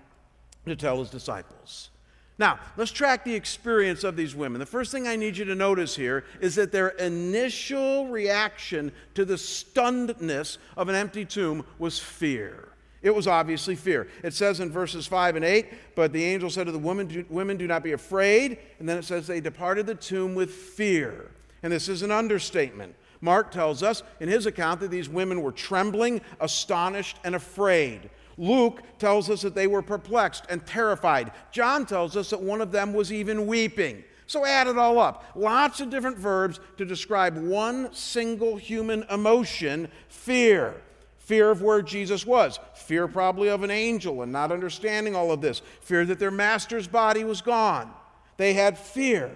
to 0.64 0.74
tell 0.74 1.00
his 1.00 1.10
disciples. 1.10 1.90
Now, 2.38 2.58
let's 2.78 2.90
track 2.90 3.26
the 3.26 3.34
experience 3.34 4.02
of 4.02 4.16
these 4.16 4.34
women. 4.34 4.58
The 4.58 4.64
first 4.64 4.90
thing 4.90 5.06
I 5.06 5.16
need 5.16 5.36
you 5.36 5.44
to 5.44 5.54
notice 5.54 5.94
here 5.94 6.24
is 6.40 6.54
that 6.54 6.72
their 6.72 6.88
initial 6.88 8.08
reaction 8.08 8.90
to 9.12 9.26
the 9.26 9.34
stunnedness 9.34 10.56
of 10.78 10.88
an 10.88 10.94
empty 10.94 11.26
tomb 11.26 11.66
was 11.78 11.98
fear. 11.98 12.70
It 13.02 13.14
was 13.14 13.26
obviously 13.26 13.76
fear. 13.76 14.08
It 14.24 14.32
says 14.32 14.60
in 14.60 14.70
verses 14.70 15.06
5 15.06 15.36
and 15.36 15.44
8, 15.44 15.94
but 15.94 16.14
the 16.14 16.24
angel 16.24 16.48
said 16.48 16.68
to 16.68 16.72
the 16.72 16.78
woman, 16.78 17.06
do, 17.06 17.26
Women, 17.28 17.58
do 17.58 17.66
not 17.66 17.82
be 17.82 17.92
afraid. 17.92 18.56
And 18.78 18.88
then 18.88 18.96
it 18.96 19.04
says 19.04 19.26
they 19.26 19.42
departed 19.42 19.84
the 19.84 19.94
tomb 19.94 20.34
with 20.34 20.52
fear. 20.52 21.32
And 21.62 21.70
this 21.70 21.90
is 21.90 22.00
an 22.00 22.10
understatement. 22.10 22.94
Mark 23.20 23.50
tells 23.50 23.82
us 23.82 24.02
in 24.18 24.28
his 24.28 24.46
account 24.46 24.80
that 24.80 24.90
these 24.90 25.08
women 25.08 25.42
were 25.42 25.52
trembling, 25.52 26.20
astonished, 26.40 27.18
and 27.24 27.34
afraid. 27.34 28.10
Luke 28.38 28.82
tells 28.98 29.28
us 29.28 29.42
that 29.42 29.54
they 29.54 29.66
were 29.66 29.82
perplexed 29.82 30.44
and 30.48 30.64
terrified. 30.66 31.32
John 31.52 31.84
tells 31.84 32.16
us 32.16 32.30
that 32.30 32.40
one 32.40 32.62
of 32.62 32.72
them 32.72 32.94
was 32.94 33.12
even 33.12 33.46
weeping. 33.46 34.02
So 34.26 34.46
add 34.46 34.68
it 34.68 34.78
all 34.78 34.98
up. 34.98 35.24
Lots 35.34 35.80
of 35.80 35.90
different 35.90 36.16
verbs 36.16 36.60
to 36.78 36.84
describe 36.84 37.36
one 37.36 37.92
single 37.92 38.56
human 38.56 39.04
emotion 39.10 39.88
fear. 40.08 40.80
Fear 41.18 41.50
of 41.50 41.62
where 41.62 41.82
Jesus 41.82 42.24
was. 42.24 42.58
Fear, 42.74 43.08
probably, 43.08 43.48
of 43.48 43.62
an 43.62 43.70
angel 43.70 44.22
and 44.22 44.32
not 44.32 44.52
understanding 44.52 45.14
all 45.14 45.32
of 45.32 45.40
this. 45.40 45.62
Fear 45.80 46.06
that 46.06 46.18
their 46.18 46.30
master's 46.30 46.88
body 46.88 47.24
was 47.24 47.40
gone. 47.40 47.92
They 48.36 48.54
had 48.54 48.78
fear. 48.78 49.30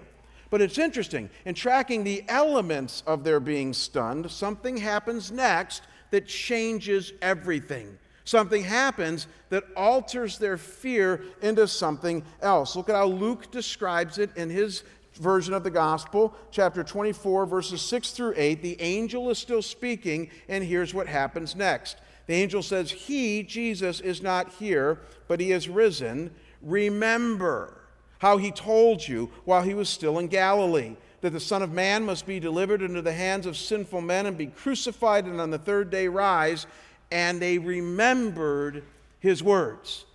But 0.49 0.61
it's 0.61 0.77
interesting. 0.77 1.29
In 1.45 1.55
tracking 1.55 2.03
the 2.03 2.23
elements 2.27 3.03
of 3.07 3.23
their 3.23 3.39
being 3.39 3.73
stunned, 3.73 4.29
something 4.31 4.77
happens 4.77 5.31
next 5.31 5.83
that 6.11 6.27
changes 6.27 7.13
everything. 7.21 7.97
Something 8.23 8.63
happens 8.63 9.27
that 9.49 9.65
alters 9.75 10.37
their 10.37 10.57
fear 10.57 11.21
into 11.41 11.67
something 11.67 12.23
else. 12.41 12.75
Look 12.75 12.89
at 12.89 12.95
how 12.95 13.05
Luke 13.05 13.51
describes 13.51 14.17
it 14.17 14.35
in 14.35 14.49
his 14.49 14.83
version 15.13 15.53
of 15.53 15.63
the 15.63 15.69
gospel, 15.69 16.33
chapter 16.51 16.83
24, 16.83 17.45
verses 17.45 17.81
6 17.81 18.11
through 18.11 18.33
8. 18.35 18.61
The 18.61 18.81
angel 18.81 19.29
is 19.29 19.37
still 19.37 19.61
speaking, 19.61 20.29
and 20.49 20.63
here's 20.63 20.93
what 20.93 21.07
happens 21.07 21.55
next. 21.55 21.97
The 22.25 22.33
angel 22.33 22.63
says, 22.63 22.91
He, 22.91 23.43
Jesus, 23.43 23.99
is 23.99 24.21
not 24.21 24.53
here, 24.53 24.99
but 25.27 25.39
he 25.39 25.51
is 25.51 25.69
risen. 25.69 26.31
Remember 26.61 27.84
how 28.25 28.37
he 28.37 28.49
told 28.49 29.07
you 29.07 29.29
while 29.43 29.61
he 29.61 29.75
was 29.75 29.87
still 29.87 30.17
in 30.17 30.27
Galilee 30.27 30.95
that 31.21 31.29
the 31.29 31.39
Son 31.39 31.61
of 31.61 31.71
Man 31.71 32.03
must 32.03 32.25
be 32.25 32.39
delivered 32.39 32.81
into 32.81 33.03
the 33.03 33.13
hands 33.13 33.45
of 33.45 33.55
sinful 33.55 34.01
men 34.01 34.25
and 34.25 34.35
be 34.35 34.47
crucified 34.47 35.25
and 35.25 35.39
on 35.39 35.51
the 35.51 35.59
third 35.59 35.91
day 35.91 36.07
rise. 36.07 36.65
And 37.11 37.39
they 37.39 37.59
remembered 37.59 38.83
his 39.19 39.43
words. 39.43 40.05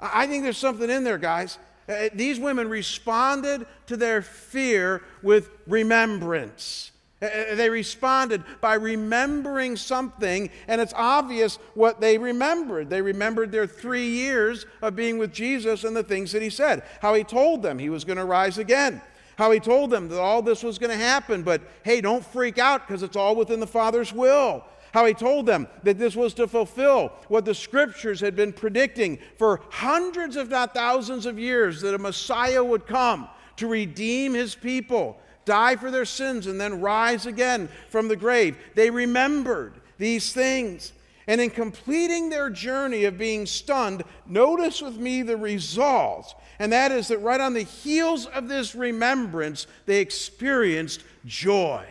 I 0.00 0.26
think 0.26 0.42
there's 0.42 0.58
something 0.58 0.90
in 0.90 1.04
there, 1.04 1.18
guys. 1.18 1.58
Uh, 1.88 2.08
these 2.12 2.40
women 2.40 2.68
responded 2.68 3.66
to 3.86 3.96
their 3.96 4.22
fear 4.22 5.02
with 5.20 5.50
remembrance. 5.68 6.91
Uh, 7.22 7.54
they 7.54 7.70
responded 7.70 8.42
by 8.60 8.74
remembering 8.74 9.76
something, 9.76 10.50
and 10.66 10.80
it's 10.80 10.94
obvious 10.96 11.56
what 11.74 12.00
they 12.00 12.18
remembered. 12.18 12.90
They 12.90 13.00
remembered 13.00 13.52
their 13.52 13.66
three 13.68 14.08
years 14.08 14.66
of 14.82 14.96
being 14.96 15.18
with 15.18 15.32
Jesus 15.32 15.84
and 15.84 15.94
the 15.94 16.02
things 16.02 16.32
that 16.32 16.42
he 16.42 16.50
said, 16.50 16.82
how 17.00 17.14
he 17.14 17.22
told 17.22 17.62
them 17.62 17.78
he 17.78 17.90
was 17.90 18.04
going 18.04 18.18
to 18.18 18.24
rise 18.24 18.58
again, 18.58 19.00
how 19.38 19.52
he 19.52 19.60
told 19.60 19.90
them 19.90 20.08
that 20.08 20.20
all 20.20 20.42
this 20.42 20.64
was 20.64 20.78
going 20.78 20.90
to 20.90 20.96
happen, 20.96 21.44
but 21.44 21.62
hey, 21.84 22.00
don't 22.00 22.24
freak 22.24 22.58
out 22.58 22.86
because 22.86 23.04
it's 23.04 23.16
all 23.16 23.36
within 23.36 23.60
the 23.60 23.66
Father's 23.66 24.12
will. 24.12 24.64
How 24.92 25.06
he 25.06 25.14
told 25.14 25.46
them 25.46 25.68
that 25.84 25.98
this 25.98 26.14
was 26.14 26.34
to 26.34 26.46
fulfill 26.46 27.12
what 27.28 27.46
the 27.46 27.54
scriptures 27.54 28.20
had 28.20 28.36
been 28.36 28.52
predicting 28.52 29.18
for 29.38 29.62
hundreds, 29.70 30.36
if 30.36 30.50
not 30.50 30.74
thousands 30.74 31.24
of 31.24 31.38
years, 31.38 31.80
that 31.80 31.94
a 31.94 31.98
Messiah 31.98 32.62
would 32.62 32.86
come 32.86 33.26
to 33.56 33.68
redeem 33.68 34.34
his 34.34 34.54
people 34.54 35.18
die 35.44 35.76
for 35.76 35.90
their 35.90 36.04
sins, 36.04 36.46
and 36.46 36.60
then 36.60 36.80
rise 36.80 37.26
again 37.26 37.68
from 37.88 38.08
the 38.08 38.16
grave. 38.16 38.56
They 38.74 38.90
remembered 38.90 39.74
these 39.98 40.32
things. 40.32 40.92
And 41.26 41.40
in 41.40 41.50
completing 41.50 42.30
their 42.30 42.50
journey 42.50 43.04
of 43.04 43.16
being 43.16 43.46
stunned, 43.46 44.02
notice 44.26 44.82
with 44.82 44.96
me 44.96 45.22
the 45.22 45.36
result. 45.36 46.34
And 46.58 46.72
that 46.72 46.90
is 46.90 47.08
that 47.08 47.18
right 47.18 47.40
on 47.40 47.54
the 47.54 47.62
heels 47.62 48.26
of 48.26 48.48
this 48.48 48.74
remembrance, 48.74 49.66
they 49.86 50.00
experienced 50.00 51.04
joy. 51.24 51.86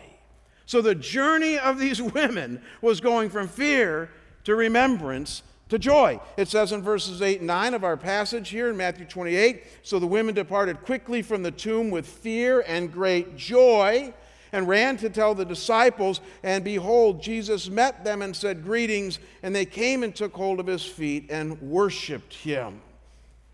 So 0.65 0.81
the 0.81 0.96
journey 0.96 1.58
of 1.58 1.79
these 1.79 2.01
women 2.13 2.62
was 2.81 3.01
going 3.01 3.29
from 3.29 3.48
fear 3.48 4.10
to 4.43 4.55
remembrance 4.55 5.43
to 5.72 5.80
joy. 5.80 6.20
It 6.36 6.50
says 6.50 6.74
in 6.74 6.82
verses 6.82 7.22
8 7.22 7.38
and 7.38 7.48
9 7.48 7.74
of 7.74 7.86
our 7.86 7.96
passage 7.96 8.50
here 8.50 8.70
in 8.70 8.75
Matthew 8.75 9.06
28 9.06 9.63
So 9.84 10.00
the 10.00 10.08
women 10.08 10.36
departed 10.36 10.84
quickly 10.84 11.22
from 11.22 11.44
the 11.44 11.51
tomb 11.51 11.90
with 11.90 12.06
fear 12.06 12.62
and 12.68 12.92
great 12.92 13.38
joy 13.38 14.13
and 14.51 14.68
ran 14.68 14.98
to 14.98 15.10
tell 15.10 15.34
the 15.34 15.46
disciples. 15.46 16.20
And 16.44 16.66
behold, 16.66 17.24
Jesus 17.24 17.70
met 17.70 18.04
them 18.04 18.22
and 18.22 18.36
said, 18.36 18.66
Greetings. 18.66 19.20
And 19.44 19.56
they 19.56 19.63
came 19.63 20.04
and 20.04 20.13
took 20.13 20.34
hold 20.34 20.60
of 20.60 20.68
his 20.68 20.84
feet 20.84 21.28
and 21.30 21.60
worshiped 21.62 22.34
him. 22.34 22.82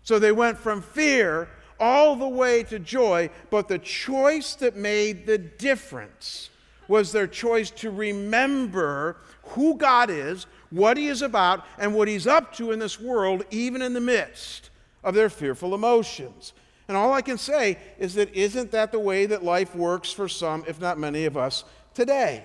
So 0.02 0.18
they 0.18 0.32
went 0.32 0.58
from 0.58 0.82
fear 0.82 1.48
all 1.78 2.16
the 2.16 2.28
way 2.28 2.64
to 2.64 2.80
joy, 2.80 3.30
but 3.48 3.68
the 3.68 3.78
choice 3.78 4.56
that 4.56 4.74
made 4.74 5.24
the 5.24 5.38
difference 5.38 6.50
was 6.88 7.12
their 7.12 7.28
choice 7.28 7.70
to 7.70 7.90
remember 7.92 9.18
who 9.50 9.76
God 9.76 10.10
is, 10.10 10.46
what 10.70 10.96
He 10.96 11.08
is 11.08 11.22
about, 11.22 11.64
and 11.78 11.94
what 11.94 12.08
He's 12.08 12.26
up 12.26 12.54
to 12.54 12.72
in 12.72 12.78
this 12.78 13.00
world, 13.00 13.44
even 13.50 13.82
in 13.82 13.92
the 13.92 14.00
midst 14.00 14.70
of 15.04 15.14
their 15.14 15.30
fearful 15.30 15.74
emotions. 15.74 16.52
And 16.88 16.96
all 16.96 17.12
I 17.12 17.20
can 17.20 17.38
say 17.38 17.78
is 17.98 18.14
that 18.14 18.34
isn't 18.34 18.70
that 18.70 18.92
the 18.92 18.98
way 18.98 19.26
that 19.26 19.44
life 19.44 19.74
works 19.74 20.10
for 20.10 20.28
some, 20.28 20.64
if 20.66 20.80
not 20.80 20.98
many 20.98 21.26
of 21.26 21.36
us 21.36 21.64
today? 21.94 22.44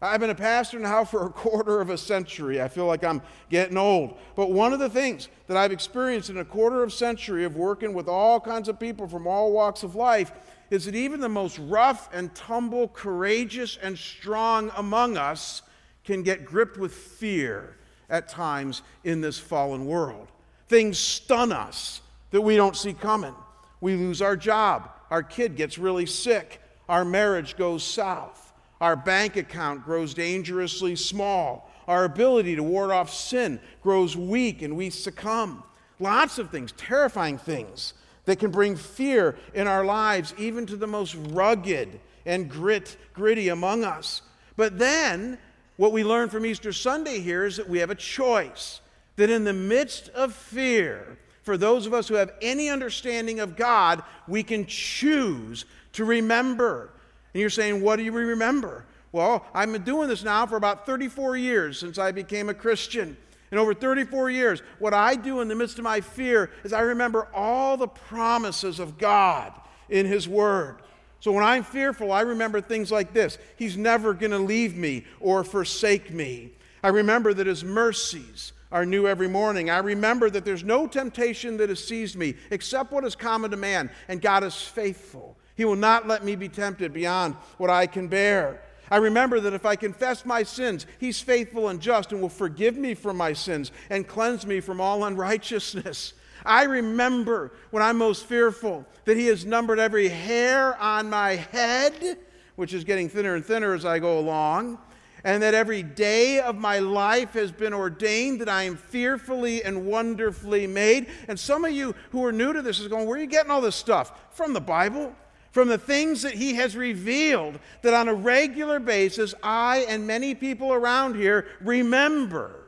I've 0.00 0.20
been 0.20 0.30
a 0.30 0.34
pastor 0.34 0.78
now 0.78 1.04
for 1.06 1.26
a 1.26 1.30
quarter 1.30 1.80
of 1.80 1.90
a 1.90 1.98
century. 1.98 2.60
I 2.60 2.68
feel 2.68 2.86
like 2.86 3.02
I'm 3.02 3.22
getting 3.50 3.76
old. 3.76 4.16
But 4.34 4.52
one 4.52 4.72
of 4.72 4.78
the 4.78 4.90
things 4.90 5.28
that 5.46 5.56
I've 5.56 5.72
experienced 5.72 6.30
in 6.30 6.38
a 6.38 6.44
quarter 6.44 6.82
of 6.82 6.88
a 6.88 6.92
century 6.92 7.44
of 7.44 7.56
working 7.56 7.92
with 7.92 8.08
all 8.08 8.40
kinds 8.40 8.68
of 8.68 8.78
people 8.78 9.08
from 9.08 9.26
all 9.26 9.52
walks 9.52 9.82
of 9.82 9.94
life 9.94 10.32
is 10.70 10.84
that 10.84 10.94
even 10.94 11.20
the 11.20 11.28
most 11.28 11.58
rough 11.58 12.08
and 12.12 12.34
tumble, 12.34 12.88
courageous 12.88 13.78
and 13.80 13.96
strong 13.96 14.70
among 14.76 15.16
us 15.16 15.62
can 16.06 16.22
get 16.22 16.44
gripped 16.44 16.78
with 16.78 16.94
fear 16.94 17.76
at 18.08 18.28
times 18.28 18.82
in 19.04 19.20
this 19.20 19.38
fallen 19.38 19.84
world. 19.84 20.28
Things 20.68 20.98
stun 20.98 21.52
us 21.52 22.00
that 22.30 22.40
we 22.40 22.56
don't 22.56 22.76
see 22.76 22.94
coming. 22.94 23.34
We 23.80 23.94
lose 23.94 24.22
our 24.22 24.36
job, 24.36 24.90
our 25.10 25.22
kid 25.22 25.56
gets 25.56 25.78
really 25.78 26.06
sick, 26.06 26.60
our 26.88 27.04
marriage 27.04 27.56
goes 27.56 27.84
south, 27.84 28.52
our 28.80 28.96
bank 28.96 29.36
account 29.36 29.84
grows 29.84 30.14
dangerously 30.14 30.96
small, 30.96 31.70
our 31.86 32.04
ability 32.04 32.56
to 32.56 32.62
ward 32.62 32.90
off 32.90 33.12
sin 33.12 33.60
grows 33.82 34.16
weak 34.16 34.62
and 34.62 34.76
we 34.76 34.90
succumb. 34.90 35.62
Lots 36.00 36.38
of 36.38 36.50
things, 36.50 36.72
terrifying 36.72 37.38
things 37.38 37.94
that 38.24 38.38
can 38.38 38.50
bring 38.50 38.76
fear 38.76 39.36
in 39.54 39.66
our 39.66 39.84
lives, 39.84 40.34
even 40.36 40.66
to 40.66 40.76
the 40.76 40.86
most 40.86 41.14
rugged 41.28 42.00
and 42.24 42.50
grit, 42.50 42.96
gritty 43.14 43.48
among 43.48 43.84
us. 43.84 44.22
But 44.56 44.78
then 44.78 45.38
what 45.76 45.92
we 45.92 46.04
learn 46.04 46.28
from 46.28 46.46
Easter 46.46 46.72
Sunday 46.72 47.20
here 47.20 47.44
is 47.44 47.56
that 47.56 47.68
we 47.68 47.78
have 47.78 47.90
a 47.90 47.94
choice. 47.94 48.80
That 49.16 49.30
in 49.30 49.44
the 49.44 49.52
midst 49.52 50.08
of 50.10 50.34
fear, 50.34 51.18
for 51.42 51.56
those 51.56 51.86
of 51.86 51.94
us 51.94 52.08
who 52.08 52.14
have 52.14 52.32
any 52.42 52.68
understanding 52.68 53.40
of 53.40 53.56
God, 53.56 54.02
we 54.28 54.42
can 54.42 54.66
choose 54.66 55.64
to 55.92 56.04
remember. 56.04 56.90
And 57.32 57.40
you're 57.40 57.50
saying, 57.50 57.82
what 57.82 57.96
do 57.96 58.02
you 58.02 58.12
remember? 58.12 58.84
Well, 59.12 59.46
I've 59.54 59.72
been 59.72 59.84
doing 59.84 60.08
this 60.08 60.22
now 60.22 60.44
for 60.46 60.56
about 60.56 60.84
34 60.84 61.36
years 61.36 61.78
since 61.78 61.98
I 61.98 62.12
became 62.12 62.48
a 62.48 62.54
Christian. 62.54 63.16
In 63.52 63.58
over 63.58 63.72
34 63.74 64.30
years, 64.30 64.62
what 64.78 64.92
I 64.92 65.14
do 65.14 65.40
in 65.40 65.48
the 65.48 65.54
midst 65.54 65.78
of 65.78 65.84
my 65.84 66.00
fear 66.00 66.50
is 66.64 66.72
I 66.72 66.80
remember 66.80 67.28
all 67.32 67.76
the 67.76 67.88
promises 67.88 68.80
of 68.80 68.98
God 68.98 69.52
in 69.88 70.04
His 70.04 70.28
Word. 70.28 70.82
So 71.26 71.32
when 71.32 71.42
I'm 71.42 71.64
fearful, 71.64 72.12
I 72.12 72.20
remember 72.20 72.60
things 72.60 72.92
like 72.92 73.12
this 73.12 73.38
He's 73.56 73.76
never 73.76 74.14
going 74.14 74.30
to 74.30 74.38
leave 74.38 74.76
me 74.76 75.04
or 75.18 75.42
forsake 75.42 76.12
me. 76.12 76.52
I 76.84 76.90
remember 76.90 77.34
that 77.34 77.48
His 77.48 77.64
mercies 77.64 78.52
are 78.70 78.86
new 78.86 79.08
every 79.08 79.26
morning. 79.26 79.68
I 79.68 79.78
remember 79.78 80.30
that 80.30 80.44
there's 80.44 80.62
no 80.62 80.86
temptation 80.86 81.56
that 81.56 81.68
has 81.68 81.82
seized 81.82 82.14
me 82.14 82.36
except 82.52 82.92
what 82.92 83.04
is 83.04 83.16
common 83.16 83.50
to 83.50 83.56
man, 83.56 83.90
and 84.06 84.22
God 84.22 84.44
is 84.44 84.54
faithful. 84.54 85.36
He 85.56 85.64
will 85.64 85.74
not 85.74 86.06
let 86.06 86.24
me 86.24 86.36
be 86.36 86.48
tempted 86.48 86.92
beyond 86.92 87.34
what 87.58 87.70
I 87.70 87.88
can 87.88 88.06
bear. 88.06 88.62
I 88.88 88.98
remember 88.98 89.40
that 89.40 89.52
if 89.52 89.66
I 89.66 89.74
confess 89.74 90.24
my 90.24 90.44
sins, 90.44 90.86
He's 91.00 91.20
faithful 91.20 91.70
and 91.70 91.80
just 91.80 92.12
and 92.12 92.22
will 92.22 92.28
forgive 92.28 92.76
me 92.76 92.94
from 92.94 93.16
my 93.16 93.32
sins 93.32 93.72
and 93.90 94.06
cleanse 94.06 94.46
me 94.46 94.60
from 94.60 94.80
all 94.80 95.02
unrighteousness. 95.02 96.12
I 96.46 96.64
remember 96.64 97.52
when 97.70 97.82
I'm 97.82 97.98
most 97.98 98.26
fearful 98.26 98.86
that 99.04 99.16
He 99.16 99.26
has 99.26 99.44
numbered 99.44 99.78
every 99.78 100.08
hair 100.08 100.76
on 100.80 101.10
my 101.10 101.36
head, 101.36 102.18
which 102.56 102.72
is 102.72 102.84
getting 102.84 103.08
thinner 103.08 103.34
and 103.34 103.44
thinner 103.44 103.74
as 103.74 103.84
I 103.84 103.98
go 103.98 104.18
along, 104.18 104.78
and 105.24 105.42
that 105.42 105.54
every 105.54 105.82
day 105.82 106.40
of 106.40 106.56
my 106.56 106.78
life 106.78 107.32
has 107.32 107.50
been 107.50 107.74
ordained 107.74 108.40
that 108.40 108.48
I 108.48 108.62
am 108.62 108.76
fearfully 108.76 109.62
and 109.64 109.86
wonderfully 109.86 110.66
made. 110.66 111.08
And 111.28 111.38
some 111.38 111.64
of 111.64 111.72
you 111.72 111.94
who 112.10 112.24
are 112.24 112.32
new 112.32 112.52
to 112.52 112.62
this 112.62 112.80
is 112.80 112.88
going, 112.88 113.06
Where 113.06 113.18
are 113.18 113.20
you 113.20 113.26
getting 113.26 113.50
all 113.50 113.60
this 113.60 113.76
stuff? 113.76 114.34
From 114.34 114.52
the 114.52 114.60
Bible 114.60 115.14
from 115.56 115.68
the 115.68 115.78
things 115.78 116.20
that 116.20 116.34
he 116.34 116.52
has 116.52 116.76
revealed 116.76 117.58
that 117.80 117.94
on 117.94 118.08
a 118.08 118.14
regular 118.14 118.78
basis 118.78 119.34
I 119.42 119.86
and 119.88 120.06
many 120.06 120.34
people 120.34 120.70
around 120.70 121.16
here 121.16 121.46
remember 121.62 122.65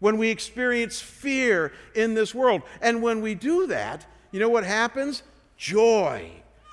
when 0.00 0.16
we 0.16 0.30
experience 0.30 1.00
fear 1.00 1.72
in 1.94 2.14
this 2.14 2.34
world. 2.34 2.62
And 2.80 3.02
when 3.02 3.20
we 3.20 3.34
do 3.34 3.66
that, 3.68 4.06
you 4.30 4.40
know 4.40 4.48
what 4.48 4.64
happens? 4.64 5.22
Joy 5.56 6.30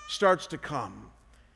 starts 0.08 0.48
to 0.48 0.58
come. 0.58 1.10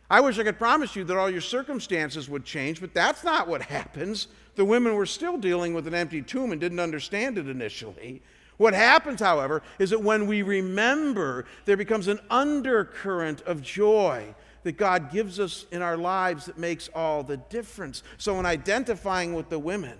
I 0.09 0.21
wish 0.21 0.39
I 0.39 0.43
could 0.43 0.57
promise 0.57 0.95
you 0.95 1.03
that 1.03 1.17
all 1.17 1.29
your 1.29 1.41
circumstances 1.41 2.27
would 2.29 2.43
change, 2.43 2.81
but 2.81 2.95
that's 2.95 3.23
not 3.23 3.47
what 3.47 3.61
happens. 3.61 4.27
The 4.55 4.65
women 4.65 4.95
were 4.95 5.05
still 5.05 5.37
dealing 5.37 5.75
with 5.75 5.85
an 5.85 5.93
empty 5.93 6.23
tomb 6.23 6.51
and 6.51 6.59
didn't 6.59 6.79
understand 6.79 7.37
it 7.37 7.47
initially. 7.47 8.23
What 8.57 8.73
happens, 8.73 9.21
however, 9.21 9.61
is 9.77 9.91
that 9.91 10.01
when 10.01 10.25
we 10.25 10.41
remember, 10.41 11.45
there 11.65 11.77
becomes 11.77 12.07
an 12.07 12.19
undercurrent 12.29 13.41
of 13.41 13.61
joy 13.61 14.33
that 14.63 14.77
God 14.77 15.11
gives 15.11 15.39
us 15.39 15.65
in 15.71 15.81
our 15.81 15.95
lives 15.95 16.47
that 16.47 16.57
makes 16.57 16.89
all 16.93 17.23
the 17.23 17.37
difference. 17.37 18.03
So, 18.17 18.37
in 18.39 18.45
identifying 18.45 19.33
with 19.33 19.49
the 19.49 19.59
women, 19.59 19.97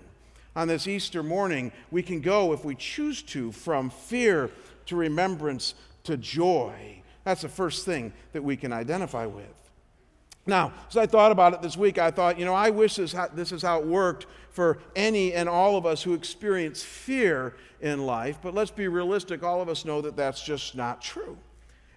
on 0.56 0.68
this 0.68 0.86
Easter 0.86 1.22
morning, 1.22 1.72
we 1.90 2.02
can 2.02 2.20
go, 2.20 2.52
if 2.52 2.64
we 2.64 2.74
choose 2.74 3.22
to, 3.22 3.52
from 3.52 3.90
fear 3.90 4.50
to 4.86 4.96
remembrance 4.96 5.74
to 6.04 6.16
joy. 6.16 7.02
That's 7.24 7.42
the 7.42 7.48
first 7.48 7.84
thing 7.84 8.12
that 8.32 8.42
we 8.42 8.56
can 8.56 8.72
identify 8.72 9.26
with. 9.26 9.46
Now, 10.46 10.72
as 10.88 10.96
I 10.96 11.06
thought 11.06 11.32
about 11.32 11.54
it 11.54 11.62
this 11.62 11.76
week, 11.76 11.98
I 11.98 12.10
thought, 12.10 12.38
you 12.38 12.44
know, 12.44 12.54
I 12.54 12.70
wish 12.70 12.96
this, 12.96 13.14
this 13.34 13.52
is 13.52 13.62
how 13.62 13.78
it 13.78 13.86
worked 13.86 14.26
for 14.50 14.78
any 14.96 15.32
and 15.32 15.48
all 15.48 15.76
of 15.76 15.86
us 15.86 16.02
who 16.02 16.14
experience 16.14 16.82
fear 16.82 17.54
in 17.80 18.04
life, 18.04 18.38
but 18.42 18.54
let's 18.54 18.70
be 18.70 18.88
realistic. 18.88 19.42
All 19.42 19.62
of 19.62 19.68
us 19.68 19.84
know 19.84 20.00
that 20.00 20.16
that's 20.16 20.42
just 20.42 20.74
not 20.74 21.00
true. 21.00 21.36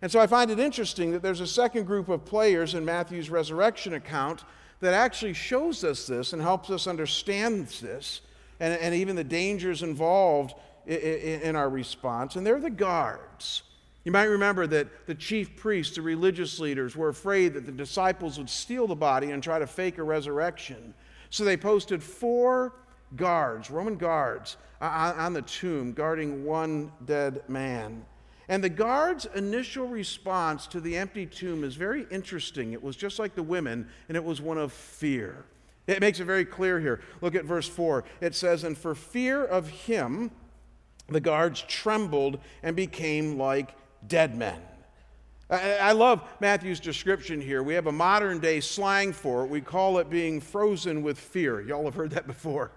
And 0.02 0.12
so 0.12 0.20
I 0.20 0.28
find 0.28 0.52
it 0.52 0.60
interesting 0.60 1.12
that 1.12 1.24
there's 1.24 1.40
a 1.40 1.48
second 1.48 1.86
group 1.86 2.10
of 2.10 2.26
players 2.26 2.74
in 2.76 2.84
Matthew's 2.84 3.30
resurrection 3.30 3.94
account 3.94 4.44
that 4.82 4.94
actually 4.94 5.34
shows 5.34 5.84
us 5.84 6.06
this 6.06 6.34
and 6.34 6.42
helps 6.42 6.70
us 6.70 6.88
understand 6.88 7.68
this 7.68 8.22
and, 8.60 8.74
and 8.80 8.96
even 8.96 9.16
the 9.16 9.24
dangers 9.24 9.84
involved 9.84 10.54
in, 10.86 10.98
in, 10.98 11.42
in 11.42 11.56
our 11.56 11.70
response, 11.70 12.36
and 12.36 12.46
they're 12.46 12.60
the 12.60 12.70
guards. 12.70 13.64
You 14.04 14.12
might 14.12 14.26
remember 14.26 14.68
that 14.68 15.08
the 15.08 15.16
chief 15.16 15.56
priests, 15.56 15.96
the 15.96 16.02
religious 16.02 16.60
leaders, 16.60 16.96
were 16.96 17.10
afraid 17.10 17.54
that 17.54 17.66
the 17.66 17.72
disciples 17.72 18.38
would 18.38 18.50
steal 18.50 18.86
the 18.86 18.96
body 18.96 19.32
and 19.32 19.42
try 19.42 19.60
to 19.60 19.68
fake 19.68 19.98
a 19.98 20.04
resurrection. 20.04 20.94
So 21.30 21.46
they 21.46 21.56
posted 21.56 22.04
four 22.04 22.74
guards, 23.16 23.72
Roman 23.72 23.96
guards, 23.96 24.58
on 24.82 25.32
the 25.32 25.42
tomb, 25.42 25.94
guarding 25.94 26.44
one 26.44 26.92
dead 27.06 27.44
man. 27.48 28.06
And 28.50 28.62
the 28.62 28.70
guards' 28.70 29.26
initial 29.36 29.88
response 29.88 30.68
to 30.68 30.82
the 30.82 30.98
empty 30.98 31.26
tomb 31.26 31.64
is 31.64 31.76
very 31.76 32.06
interesting. 32.12 32.74
It 32.74 32.84
was 32.84 32.98
just 32.98 33.20
like 33.20 33.36
the 33.36 33.44
women, 33.44 33.88
and 34.10 34.18
it 34.18 34.24
was 34.24 34.42
one 34.42 34.58
of 34.58 34.74
fear. 34.74 35.46
It 35.88 36.00
makes 36.00 36.20
it 36.20 36.26
very 36.26 36.46
clear 36.46 36.80
here. 36.80 37.02
Look 37.22 37.36
at 37.36 37.46
verse 37.46 37.68
4. 37.68 38.04
It 38.22 38.36
says, 38.36 38.64
And 38.64 38.78
for 38.78 38.96
fear 38.96 39.44
of 39.44 39.68
him, 39.68 40.32
the 41.08 41.20
guards 41.20 41.62
trembled 41.68 42.40
and 42.62 42.76
became 42.76 43.38
like 43.38 43.76
dead 44.08 44.36
men. 44.36 44.60
I 45.50 45.92
love 45.92 46.24
Matthew's 46.40 46.80
description 46.80 47.40
here. 47.40 47.62
We 47.62 47.76
have 47.76 47.86
a 47.86 47.92
modern 47.92 48.40
day 48.40 48.60
slang 48.60 49.14
for 49.14 49.44
it. 49.44 49.50
We 49.50 49.62
call 49.62 50.00
it 50.00 50.10
being 50.10 50.42
frozen 50.42 51.04
with 51.04 51.20
fear. 51.20 51.62
Y'all 51.62 51.84
have 51.84 51.94
heard 51.94 52.12
that 52.12 52.26
before. 52.26 52.72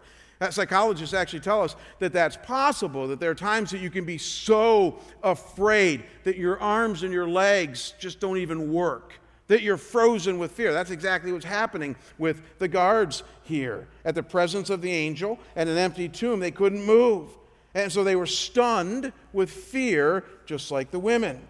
Psychologists 0.50 1.14
actually 1.14 1.40
tell 1.40 1.62
us 1.62 1.76
that 2.00 2.12
that's 2.12 2.36
possible, 2.36 3.08
that 3.08 3.20
there 3.20 3.30
are 3.30 3.36
times 3.36 3.70
that 3.70 3.78
you 3.78 3.88
can 3.88 4.04
be 4.04 4.18
so 4.18 4.98
afraid 5.22 6.04
that 6.24 6.36
your 6.36 6.60
arms 6.60 7.02
and 7.02 7.12
your 7.12 7.26
legs 7.26 7.94
just 7.98 8.20
don't 8.20 8.36
even 8.36 8.70
work, 8.70 9.14
that 9.48 9.62
you're 9.62 9.76
frozen 9.76 10.38
with 10.38 10.52
fear. 10.52 10.72
That's 10.72 10.90
exactly 10.90 11.32
what's 11.32 11.44
happening 11.44 11.96
with 12.18 12.58
the 12.58 12.68
guards 12.68 13.22
here. 13.42 13.86
At 14.04 14.14
the 14.14 14.22
presence 14.22 14.70
of 14.70 14.82
the 14.82 14.92
angel 14.92 15.38
and 15.54 15.68
an 15.68 15.78
empty 15.78 16.08
tomb, 16.08 16.40
they 16.40 16.50
couldn't 16.50 16.84
move. 16.84 17.28
And 17.74 17.92
so 17.92 18.02
they 18.02 18.16
were 18.16 18.26
stunned 18.26 19.12
with 19.32 19.50
fear, 19.50 20.24
just 20.46 20.70
like 20.70 20.90
the 20.90 20.98
women. 20.98 21.40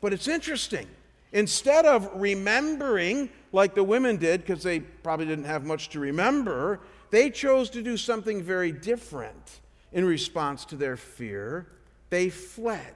But 0.00 0.12
it's 0.12 0.28
interesting. 0.28 0.86
Instead 1.32 1.86
of 1.86 2.10
remembering 2.14 3.30
like 3.52 3.74
the 3.74 3.84
women 3.84 4.16
did, 4.16 4.40
because 4.40 4.62
they 4.62 4.80
probably 4.80 5.26
didn't 5.26 5.44
have 5.44 5.64
much 5.64 5.88
to 5.90 6.00
remember, 6.00 6.80
they 7.10 7.30
chose 7.30 7.70
to 7.70 7.82
do 7.82 7.96
something 7.96 8.42
very 8.42 8.72
different 8.72 9.60
in 9.92 10.04
response 10.04 10.64
to 10.66 10.76
their 10.76 10.96
fear. 10.96 11.66
They 12.10 12.28
fled. 12.28 12.94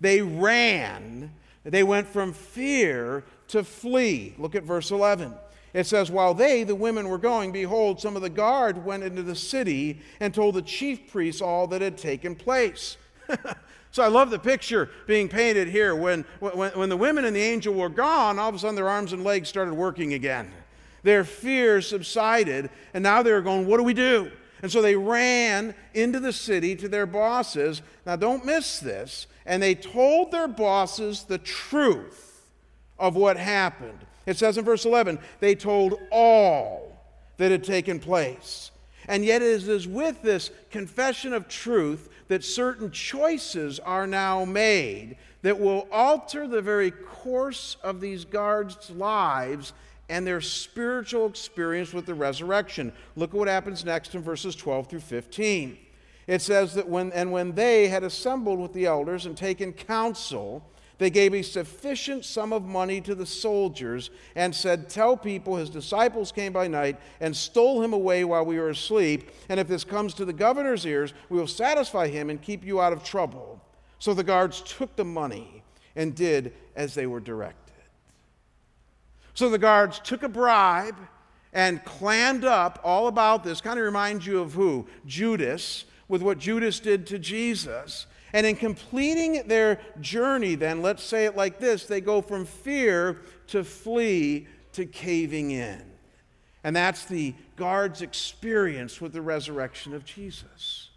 They 0.00 0.20
ran. 0.20 1.32
They 1.64 1.82
went 1.82 2.06
from 2.08 2.32
fear 2.32 3.24
to 3.48 3.64
flee. 3.64 4.34
Look 4.38 4.54
at 4.54 4.62
verse 4.62 4.90
11. 4.90 5.34
It 5.74 5.86
says, 5.86 6.10
While 6.10 6.34
they, 6.34 6.64
the 6.64 6.74
women, 6.74 7.08
were 7.08 7.18
going, 7.18 7.52
behold, 7.52 8.00
some 8.00 8.16
of 8.16 8.22
the 8.22 8.30
guard 8.30 8.84
went 8.84 9.02
into 9.02 9.22
the 9.22 9.36
city 9.36 10.00
and 10.20 10.32
told 10.32 10.54
the 10.54 10.62
chief 10.62 11.10
priests 11.10 11.42
all 11.42 11.66
that 11.68 11.82
had 11.82 11.98
taken 11.98 12.34
place. 12.34 12.96
so 13.90 14.02
I 14.02 14.08
love 14.08 14.30
the 14.30 14.38
picture 14.38 14.90
being 15.06 15.28
painted 15.28 15.68
here. 15.68 15.94
When, 15.94 16.24
when, 16.40 16.70
when 16.70 16.88
the 16.88 16.96
women 16.96 17.24
and 17.24 17.36
the 17.36 17.42
angel 17.42 17.74
were 17.74 17.88
gone, 17.88 18.38
all 18.38 18.48
of 18.48 18.54
a 18.54 18.58
sudden 18.58 18.76
their 18.76 18.88
arms 18.88 19.12
and 19.12 19.24
legs 19.24 19.48
started 19.48 19.74
working 19.74 20.14
again. 20.14 20.50
Their 21.02 21.24
fear 21.24 21.80
subsided, 21.80 22.70
and 22.92 23.02
now 23.02 23.22
they're 23.22 23.42
going, 23.42 23.66
What 23.66 23.76
do 23.76 23.84
we 23.84 23.94
do? 23.94 24.30
And 24.62 24.72
so 24.72 24.82
they 24.82 24.96
ran 24.96 25.74
into 25.94 26.18
the 26.18 26.32
city 26.32 26.74
to 26.76 26.88
their 26.88 27.06
bosses. 27.06 27.82
Now, 28.04 28.16
don't 28.16 28.44
miss 28.44 28.80
this. 28.80 29.28
And 29.46 29.62
they 29.62 29.76
told 29.76 30.32
their 30.32 30.48
bosses 30.48 31.22
the 31.22 31.38
truth 31.38 32.27
of 32.98 33.16
what 33.16 33.36
happened. 33.36 33.98
It 34.26 34.36
says 34.36 34.58
in 34.58 34.64
verse 34.64 34.84
11, 34.84 35.18
they 35.40 35.54
told 35.54 35.98
all 36.10 37.00
that 37.38 37.50
had 37.50 37.64
taken 37.64 37.98
place. 37.98 38.70
And 39.08 39.24
yet, 39.24 39.40
it 39.40 39.66
is 39.66 39.88
with 39.88 40.20
this 40.20 40.50
confession 40.70 41.32
of 41.32 41.48
truth 41.48 42.10
that 42.28 42.44
certain 42.44 42.90
choices 42.90 43.80
are 43.80 44.06
now 44.06 44.44
made 44.44 45.16
that 45.42 45.58
will 45.58 45.88
alter 45.90 46.46
the 46.46 46.60
very 46.60 46.90
course 46.90 47.76
of 47.82 48.00
these 48.00 48.24
guards' 48.24 48.90
lives 48.90 49.72
and 50.10 50.26
their 50.26 50.40
spiritual 50.40 51.26
experience 51.26 51.92
with 51.92 52.06
the 52.06 52.14
resurrection. 52.14 52.92
Look 53.16 53.30
at 53.30 53.36
what 53.36 53.48
happens 53.48 53.84
next 53.84 54.14
in 54.14 54.22
verses 54.22 54.54
12 54.56 54.88
through 54.88 55.00
15. 55.00 55.78
It 56.26 56.42
says 56.42 56.74
that 56.74 56.88
when, 56.88 57.12
and 57.12 57.32
when 57.32 57.54
they 57.54 57.88
had 57.88 58.04
assembled 58.04 58.58
with 58.58 58.74
the 58.74 58.86
elders 58.86 59.26
and 59.26 59.36
taken 59.36 59.72
counsel, 59.72 60.62
they 60.98 61.10
gave 61.10 61.32
a 61.32 61.42
sufficient 61.42 62.24
sum 62.24 62.52
of 62.52 62.64
money 62.64 63.00
to 63.02 63.14
the 63.14 63.24
soldiers 63.24 64.10
and 64.34 64.52
said, 64.52 64.90
Tell 64.90 65.16
people 65.16 65.56
his 65.56 65.70
disciples 65.70 66.32
came 66.32 66.52
by 66.52 66.66
night 66.66 66.98
and 67.20 67.36
stole 67.36 67.82
him 67.82 67.92
away 67.92 68.24
while 68.24 68.44
we 68.44 68.58
were 68.58 68.70
asleep. 68.70 69.30
And 69.48 69.60
if 69.60 69.68
this 69.68 69.84
comes 69.84 70.12
to 70.14 70.24
the 70.24 70.32
governor's 70.32 70.84
ears, 70.84 71.14
we 71.28 71.38
will 71.38 71.46
satisfy 71.46 72.08
him 72.08 72.30
and 72.30 72.42
keep 72.42 72.64
you 72.64 72.80
out 72.80 72.92
of 72.92 73.04
trouble. 73.04 73.62
So 74.00 74.12
the 74.12 74.24
guards 74.24 74.60
took 74.62 74.96
the 74.96 75.04
money 75.04 75.62
and 75.94 76.14
did 76.14 76.52
as 76.74 76.94
they 76.94 77.06
were 77.06 77.20
directed. 77.20 77.74
So 79.34 79.48
the 79.48 79.58
guards 79.58 80.00
took 80.00 80.24
a 80.24 80.28
bribe 80.28 80.98
and 81.52 81.84
clammed 81.84 82.44
up 82.44 82.80
all 82.82 83.06
about 83.06 83.44
this. 83.44 83.60
Kind 83.60 83.78
of 83.78 83.84
reminds 83.84 84.26
you 84.26 84.40
of 84.40 84.52
who? 84.52 84.86
Judas, 85.06 85.84
with 86.08 86.22
what 86.22 86.38
Judas 86.38 86.80
did 86.80 87.06
to 87.06 87.20
Jesus. 87.20 88.06
And 88.32 88.46
in 88.46 88.56
completing 88.56 89.46
their 89.48 89.80
journey, 90.00 90.54
then, 90.54 90.82
let's 90.82 91.02
say 91.02 91.24
it 91.24 91.36
like 91.36 91.58
this 91.58 91.86
they 91.86 92.00
go 92.00 92.20
from 92.20 92.44
fear 92.44 93.20
to 93.48 93.64
flee 93.64 94.46
to 94.72 94.84
caving 94.84 95.50
in. 95.50 95.82
And 96.64 96.76
that's 96.76 97.06
the 97.06 97.34
guard's 97.56 98.02
experience 98.02 99.00
with 99.00 99.12
the 99.12 99.22
resurrection 99.22 99.94
of 99.94 100.04
Jesus. 100.04 100.90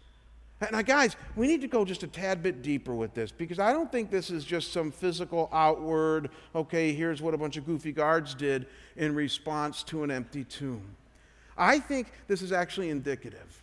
Now, 0.70 0.82
guys, 0.82 1.16
we 1.34 1.48
need 1.48 1.60
to 1.62 1.66
go 1.66 1.84
just 1.84 2.04
a 2.04 2.06
tad 2.06 2.42
bit 2.42 2.62
deeper 2.62 2.94
with 2.94 3.14
this 3.14 3.32
because 3.32 3.58
I 3.58 3.72
don't 3.72 3.90
think 3.90 4.10
this 4.10 4.30
is 4.30 4.44
just 4.44 4.72
some 4.72 4.92
physical 4.92 5.48
outward, 5.52 6.30
okay, 6.54 6.92
here's 6.92 7.20
what 7.20 7.34
a 7.34 7.38
bunch 7.38 7.56
of 7.56 7.66
goofy 7.66 7.90
guards 7.90 8.34
did 8.34 8.66
in 8.96 9.14
response 9.14 9.82
to 9.84 10.04
an 10.04 10.10
empty 10.10 10.44
tomb. 10.44 10.94
I 11.56 11.80
think 11.80 12.12
this 12.28 12.42
is 12.42 12.52
actually 12.52 12.90
indicative 12.90 13.62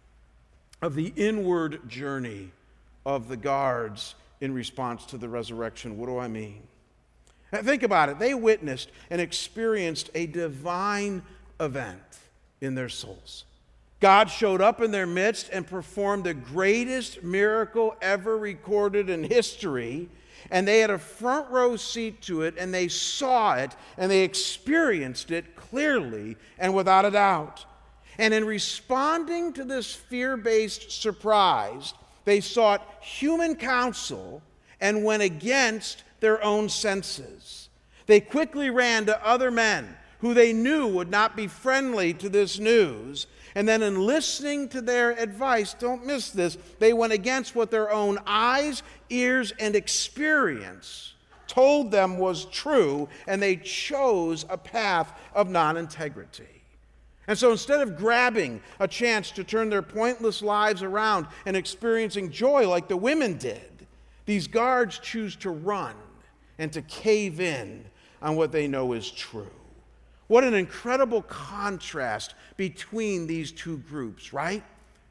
of 0.82 0.96
the 0.96 1.14
inward 1.16 1.88
journey 1.88 2.52
of 3.06 3.28
the 3.28 3.38
guards 3.38 4.16
in 4.42 4.54
response 4.54 5.06
to 5.06 5.18
the 5.18 5.30
resurrection. 5.30 5.98
What 5.98 6.08
do 6.08 6.18
I 6.18 6.28
mean? 6.28 6.64
Think 7.52 7.84
about 7.84 8.10
it. 8.10 8.20
They 8.20 8.34
witnessed 8.34 8.92
and 9.10 9.20
experienced 9.20 10.10
a 10.14 10.28
divine 10.28 11.24
event 11.60 12.02
in 12.62 12.76
their 12.76 12.90
souls. 12.90 13.46
God 14.00 14.30
showed 14.30 14.62
up 14.62 14.82
in 14.82 14.92
their 14.92 15.08
midst 15.08 15.50
and 15.52 15.68
performed 15.68 16.24
the 16.24 16.34
greatest 16.34 17.24
miracle 17.24 17.96
ever 18.02 18.38
recorded 18.38 19.10
in 19.10 19.24
history. 19.24 20.10
And 20.52 20.68
they 20.68 20.80
had 20.80 20.90
a 20.90 20.98
front 20.98 21.50
row 21.50 21.76
seat 21.76 22.22
to 22.24 22.44
it, 22.44 22.56
and 22.58 22.74
they 22.74 22.88
saw 22.88 23.56
it, 23.56 23.76
and 23.98 24.10
they 24.10 24.24
experienced 24.24 25.32
it 25.32 25.56
clearly 25.56 26.38
and 26.58 26.74
without 26.74 27.04
a 27.06 27.12
doubt. 27.12 27.66
And 28.18 28.34
in 28.34 28.46
responding 28.46 29.54
to 29.54 29.66
this 29.66 29.94
fear 29.94 30.38
based 30.38 30.92
surprise, 30.92 31.94
they 32.30 32.42
sought 32.42 32.88
human 33.02 33.56
counsel 33.56 34.44
and 34.80 35.04
went 35.04 35.24
against 35.24 36.04
their 36.20 36.44
own 36.44 36.70
senses. 36.70 37.70
They 38.06 38.20
quickly 38.20 38.70
ran 38.70 39.08
to 39.08 39.26
other 39.26 39.50
men 39.50 39.98
who 40.20 40.36
they 40.36 40.54
knew 40.54 40.86
would 40.86 41.10
not 41.10 41.36
be 41.36 41.48
friendly 41.48 42.14
to 42.14 42.30
this 42.30 42.60
news. 42.60 43.26
And 43.56 43.68
then, 43.68 43.82
in 43.82 44.06
listening 44.06 44.70
to 44.70 44.82
their 44.82 45.12
advice, 45.12 45.74
don't 45.74 46.06
miss 46.06 46.30
this, 46.30 46.60
they 46.78 46.94
went 46.94 47.14
against 47.14 47.56
what 47.56 47.72
their 47.72 47.90
own 47.90 48.20
eyes, 48.28 48.84
ears, 49.10 49.52
and 49.58 49.76
experience 49.76 51.14
told 51.48 51.90
them 51.90 52.20
was 52.20 52.46
true, 52.46 53.10
and 53.26 53.42
they 53.42 53.56
chose 53.56 54.46
a 54.50 54.58
path 54.58 55.12
of 55.34 55.50
non 55.50 55.78
integrity. 55.78 56.59
And 57.30 57.38
so 57.38 57.52
instead 57.52 57.82
of 57.82 57.96
grabbing 57.96 58.60
a 58.80 58.88
chance 58.88 59.30
to 59.32 59.44
turn 59.44 59.70
their 59.70 59.84
pointless 59.84 60.42
lives 60.42 60.82
around 60.82 61.28
and 61.46 61.56
experiencing 61.56 62.32
joy 62.32 62.68
like 62.68 62.88
the 62.88 62.98
women 62.98 63.38
did, 63.38 63.86
these 64.26 64.48
guards 64.48 64.98
choose 64.98 65.36
to 65.38 65.52
run 65.52 65.94
and 66.58 66.74
to 66.74 66.82
cave 66.82 67.40
in 67.40 67.86
on 68.20 68.36
what 68.36 68.52
they 68.52 68.68
know 68.68 68.94
is 68.94 69.12
true. 69.12 69.52
What 70.26 70.44
an 70.44 70.56
incredible 70.56 71.22
contrast 71.22 72.34
between 72.58 73.28
these 73.28 73.52
two 73.52 73.78
groups, 73.78 74.34
right? 74.34 74.64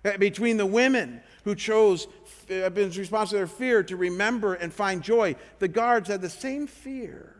Eh, 0.05 0.17
between 0.17 0.57
the 0.57 0.67
women 0.67 1.21
who 1.45 1.55
chose, 1.55 2.09
in 2.49 2.91
response 2.91 3.31
to 3.31 3.37
their 3.37 3.47
fear, 3.47 3.85
to 3.85 3.97
remember 3.97 4.55
and 4.55 4.73
find 4.73 5.05
joy, 5.05 5.37
the 5.61 5.69
guards 5.69 6.09
had 6.09 6.21
the 6.21 6.29
same 6.29 6.67
fear 6.67 7.38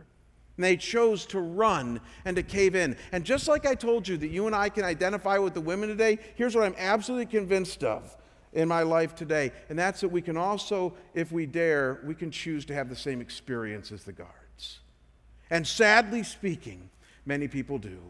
and 0.59 0.65
they 0.65 0.77
chose 0.77 1.25
to 1.25 1.39
run 1.39 2.01
and 2.25 2.37
to 2.37 2.43
cave 2.43 2.75
in. 2.75 2.97
And 3.13 3.25
just 3.25 3.47
like 3.47 3.65
I 3.65 3.77
told 3.77 4.09
you 4.09 4.17
that 4.17 4.27
you 4.27 4.49
and 4.49 4.57
I 4.57 4.69
can 4.69 4.85
identify 4.85 5.39
with 5.39 5.55
the 5.55 5.61
women 5.61 5.89
today, 5.89 6.19
here's 6.35 6.57
what 6.57 6.65
I'm 6.65 6.75
absolutely 6.77 7.27
convinced 7.27 7.85
of 7.85 8.17
in 8.53 8.67
my 8.67 8.83
life 8.83 9.15
today. 9.15 9.53
And 9.69 9.79
that's 9.79 10.01
that 10.01 10.09
we 10.09 10.21
can 10.21 10.37
also, 10.37 10.95
if 11.15 11.31
we 11.31 11.47
dare, 11.47 12.01
we 12.05 12.13
can 12.13 12.33
choose 12.33 12.65
to 12.67 12.75
have 12.75 12.89
the 12.89 12.97
same 12.97 13.21
experience 13.21 13.93
as 13.93 14.03
the 14.03 14.13
guards. 14.13 14.81
And 15.49 15.65
sadly 15.65 16.25
speaking, 16.25 16.91
many 17.25 17.47
people 17.47 17.79
do. 17.79 18.01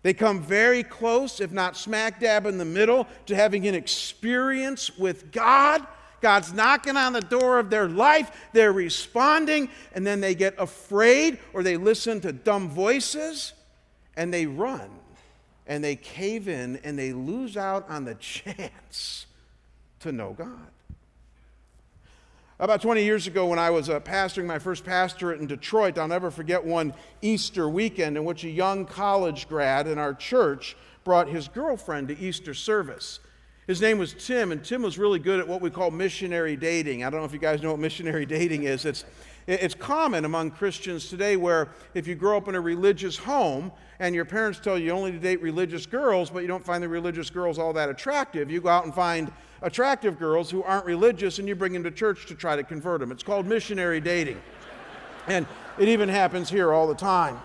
They 0.00 0.14
come 0.14 0.40
very 0.40 0.82
close, 0.82 1.40
if 1.40 1.52
not 1.52 1.76
smack 1.76 2.20
dab 2.20 2.46
in 2.46 2.56
the 2.56 2.64
middle, 2.64 3.06
to 3.26 3.36
having 3.36 3.66
an 3.66 3.74
experience 3.74 4.96
with 4.96 5.30
God. 5.30 5.86
God's 6.22 6.52
knocking 6.52 6.96
on 6.96 7.12
the 7.12 7.20
door 7.20 7.58
of 7.58 7.68
their 7.68 7.88
life. 7.88 8.30
They're 8.52 8.72
responding, 8.72 9.68
and 9.92 10.06
then 10.06 10.20
they 10.20 10.34
get 10.34 10.54
afraid 10.56 11.38
or 11.52 11.62
they 11.62 11.76
listen 11.76 12.20
to 12.22 12.32
dumb 12.32 12.70
voices 12.70 13.52
and 14.16 14.32
they 14.32 14.46
run 14.46 14.88
and 15.66 15.82
they 15.82 15.96
cave 15.96 16.48
in 16.48 16.76
and 16.84 16.98
they 16.98 17.12
lose 17.12 17.56
out 17.56 17.88
on 17.90 18.04
the 18.04 18.14
chance 18.20 19.26
to 20.00 20.12
know 20.12 20.32
God. 20.32 20.70
About 22.58 22.80
20 22.80 23.02
years 23.02 23.26
ago, 23.26 23.46
when 23.46 23.58
I 23.58 23.70
was 23.70 23.90
uh, 23.90 23.98
pastoring 23.98 24.46
my 24.46 24.60
first 24.60 24.84
pastorate 24.84 25.40
in 25.40 25.48
Detroit, 25.48 25.98
I'll 25.98 26.06
never 26.06 26.30
forget 26.30 26.64
one 26.64 26.94
Easter 27.20 27.68
weekend 27.68 28.16
in 28.16 28.24
which 28.24 28.44
a 28.44 28.48
young 28.48 28.84
college 28.84 29.48
grad 29.48 29.88
in 29.88 29.98
our 29.98 30.14
church 30.14 30.76
brought 31.02 31.26
his 31.26 31.48
girlfriend 31.48 32.06
to 32.08 32.18
Easter 32.18 32.54
service. 32.54 33.18
His 33.68 33.80
name 33.80 33.96
was 33.98 34.12
Tim, 34.14 34.50
and 34.50 34.64
Tim 34.64 34.82
was 34.82 34.98
really 34.98 35.20
good 35.20 35.38
at 35.38 35.46
what 35.46 35.60
we 35.60 35.70
call 35.70 35.92
missionary 35.92 36.56
dating. 36.56 37.04
I 37.04 37.10
don't 37.10 37.20
know 37.20 37.26
if 37.26 37.32
you 37.32 37.38
guys 37.38 37.62
know 37.62 37.70
what 37.70 37.78
missionary 37.78 38.26
dating 38.38 38.64
is. 38.64 38.84
It's, 38.84 39.04
it's 39.46 39.74
common 39.74 40.24
among 40.24 40.50
Christians 40.50 41.08
today 41.08 41.36
where 41.36 41.68
if 41.94 42.08
you 42.08 42.16
grow 42.16 42.36
up 42.36 42.48
in 42.48 42.56
a 42.56 42.60
religious 42.60 43.16
home 43.16 43.70
and 44.00 44.16
your 44.16 44.24
parents 44.24 44.58
tell 44.58 44.76
you 44.76 44.90
only 44.90 45.12
to 45.12 45.18
date 45.18 45.40
religious 45.40 45.86
girls, 45.86 46.28
but 46.28 46.40
you 46.40 46.48
don't 46.48 46.64
find 46.64 46.82
the 46.82 46.88
religious 46.88 47.30
girls 47.30 47.56
all 47.56 47.72
that 47.72 47.88
attractive, 47.88 48.50
you 48.50 48.60
go 48.60 48.68
out 48.68 48.84
and 48.84 48.92
find 48.92 49.30
attractive 49.62 50.18
girls 50.18 50.50
who 50.50 50.64
aren't 50.64 50.84
religious 50.84 51.38
and 51.38 51.46
you 51.46 51.54
bring 51.54 51.72
them 51.72 51.84
to 51.84 51.90
church 51.92 52.26
to 52.26 52.34
try 52.34 52.56
to 52.56 52.64
convert 52.64 52.98
them. 52.98 53.12
It's 53.12 53.22
called 53.22 53.46
missionary 53.46 54.00
dating. 54.00 54.42
And 55.28 55.46
it 55.78 55.88
even 55.88 56.08
happens 56.08 56.50
here 56.50 56.72
all 56.72 56.88
the 56.88 56.96
time. 56.96 57.40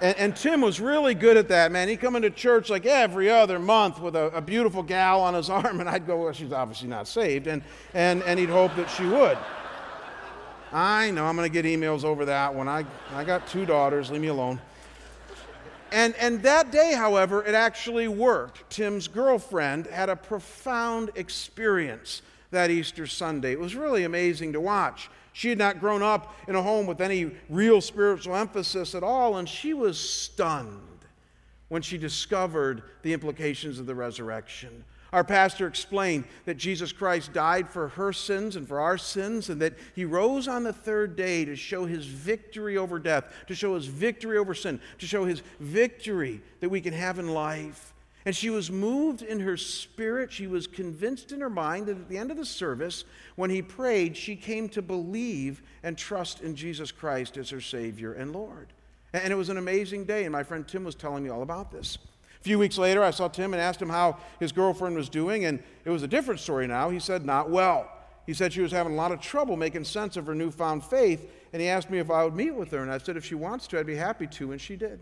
And, 0.00 0.16
and, 0.18 0.36
Tim 0.36 0.60
was 0.60 0.80
really 0.80 1.14
good 1.14 1.36
at 1.36 1.48
that, 1.48 1.70
man. 1.70 1.88
He'd 1.88 2.00
come 2.00 2.16
into 2.16 2.30
church 2.30 2.68
like 2.68 2.84
every 2.84 3.30
other 3.30 3.58
month 3.58 4.00
with 4.00 4.16
a, 4.16 4.26
a 4.36 4.40
beautiful 4.40 4.82
gal 4.82 5.20
on 5.20 5.34
his 5.34 5.48
arm, 5.50 5.80
and 5.80 5.88
I'd 5.88 6.06
go, 6.06 6.24
well, 6.24 6.32
she's 6.32 6.52
obviously 6.52 6.88
not 6.88 7.06
saved. 7.06 7.46
And, 7.46 7.62
and, 7.94 8.22
and 8.24 8.38
he'd 8.38 8.48
hope 8.48 8.74
that 8.76 8.90
she 8.90 9.04
would. 9.04 9.38
I 10.72 11.12
know 11.12 11.24
I'm 11.24 11.36
going 11.36 11.50
to 11.50 11.62
get 11.62 11.64
emails 11.64 12.04
over 12.04 12.24
that 12.24 12.52
one. 12.52 12.68
I, 12.68 12.84
I 13.12 13.22
got 13.22 13.46
two 13.46 13.64
daughters, 13.64 14.10
leave 14.10 14.20
me 14.20 14.28
alone. 14.28 14.60
And, 15.92 16.16
and 16.16 16.42
that 16.42 16.72
day, 16.72 16.94
however, 16.94 17.44
it 17.44 17.54
actually 17.54 18.08
worked. 18.08 18.68
Tim's 18.68 19.06
girlfriend 19.06 19.86
had 19.86 20.08
a 20.08 20.16
profound 20.16 21.12
experience 21.14 22.22
that 22.50 22.70
Easter 22.70 23.06
Sunday. 23.06 23.52
It 23.52 23.60
was 23.60 23.76
really 23.76 24.02
amazing 24.02 24.54
to 24.54 24.60
watch. 24.60 25.08
She 25.34 25.48
had 25.48 25.58
not 25.58 25.80
grown 25.80 26.00
up 26.00 26.32
in 26.46 26.54
a 26.54 26.62
home 26.62 26.86
with 26.86 27.00
any 27.00 27.32
real 27.50 27.80
spiritual 27.80 28.36
emphasis 28.36 28.94
at 28.94 29.02
all, 29.02 29.36
and 29.36 29.48
she 29.48 29.74
was 29.74 29.98
stunned 29.98 30.80
when 31.68 31.82
she 31.82 31.98
discovered 31.98 32.84
the 33.02 33.12
implications 33.12 33.80
of 33.80 33.86
the 33.86 33.96
resurrection. 33.96 34.84
Our 35.12 35.24
pastor 35.24 35.66
explained 35.66 36.24
that 36.44 36.56
Jesus 36.56 36.92
Christ 36.92 37.32
died 37.32 37.68
for 37.68 37.88
her 37.88 38.12
sins 38.12 38.54
and 38.54 38.66
for 38.66 38.78
our 38.78 38.96
sins, 38.96 39.48
and 39.48 39.60
that 39.60 39.74
he 39.96 40.04
rose 40.04 40.46
on 40.46 40.62
the 40.62 40.72
third 40.72 41.16
day 41.16 41.44
to 41.44 41.56
show 41.56 41.84
his 41.84 42.06
victory 42.06 42.76
over 42.76 43.00
death, 43.00 43.24
to 43.48 43.56
show 43.56 43.74
his 43.74 43.86
victory 43.86 44.38
over 44.38 44.54
sin, 44.54 44.80
to 44.98 45.06
show 45.06 45.24
his 45.24 45.42
victory 45.58 46.42
that 46.60 46.68
we 46.68 46.80
can 46.80 46.92
have 46.92 47.18
in 47.18 47.34
life. 47.34 47.93
And 48.26 48.34
she 48.34 48.48
was 48.48 48.70
moved 48.70 49.20
in 49.20 49.40
her 49.40 49.56
spirit. 49.56 50.32
She 50.32 50.46
was 50.46 50.66
convinced 50.66 51.30
in 51.30 51.40
her 51.40 51.50
mind 51.50 51.86
that 51.86 51.98
at 51.98 52.08
the 52.08 52.16
end 52.16 52.30
of 52.30 52.38
the 52.38 52.46
service, 52.46 53.04
when 53.36 53.50
he 53.50 53.60
prayed, 53.60 54.16
she 54.16 54.34
came 54.34 54.68
to 54.70 54.80
believe 54.80 55.62
and 55.82 55.98
trust 55.98 56.40
in 56.40 56.56
Jesus 56.56 56.90
Christ 56.90 57.36
as 57.36 57.50
her 57.50 57.60
Savior 57.60 58.14
and 58.14 58.32
Lord. 58.32 58.68
And 59.12 59.32
it 59.32 59.36
was 59.36 59.50
an 59.50 59.58
amazing 59.58 60.04
day, 60.04 60.24
and 60.24 60.32
my 60.32 60.42
friend 60.42 60.66
Tim 60.66 60.84
was 60.84 60.94
telling 60.94 61.22
me 61.22 61.30
all 61.30 61.42
about 61.42 61.70
this. 61.70 61.98
A 62.40 62.42
few 62.42 62.58
weeks 62.58 62.78
later, 62.78 63.02
I 63.02 63.10
saw 63.10 63.28
Tim 63.28 63.52
and 63.52 63.60
asked 63.60 63.80
him 63.80 63.90
how 63.90 64.16
his 64.40 64.52
girlfriend 64.52 64.96
was 64.96 65.08
doing, 65.08 65.44
and 65.44 65.62
it 65.84 65.90
was 65.90 66.02
a 66.02 66.08
different 66.08 66.40
story 66.40 66.66
now. 66.66 66.90
He 66.90 66.98
said, 66.98 67.24
Not 67.24 67.50
well. 67.50 67.90
He 68.26 68.32
said 68.32 68.54
she 68.54 68.62
was 68.62 68.72
having 68.72 68.94
a 68.94 68.96
lot 68.96 69.12
of 69.12 69.20
trouble 69.20 69.56
making 69.56 69.84
sense 69.84 70.16
of 70.16 70.26
her 70.26 70.34
newfound 70.34 70.82
faith, 70.82 71.30
and 71.52 71.60
he 71.60 71.68
asked 71.68 71.90
me 71.90 71.98
if 71.98 72.10
I 72.10 72.24
would 72.24 72.34
meet 72.34 72.54
with 72.54 72.70
her, 72.70 72.82
and 72.82 72.90
I 72.90 72.98
said, 72.98 73.16
If 73.16 73.24
she 73.24 73.34
wants 73.34 73.66
to, 73.68 73.78
I'd 73.78 73.86
be 73.86 73.96
happy 73.96 74.26
to, 74.26 74.52
and 74.52 74.60
she 74.60 74.76
did. 74.76 75.00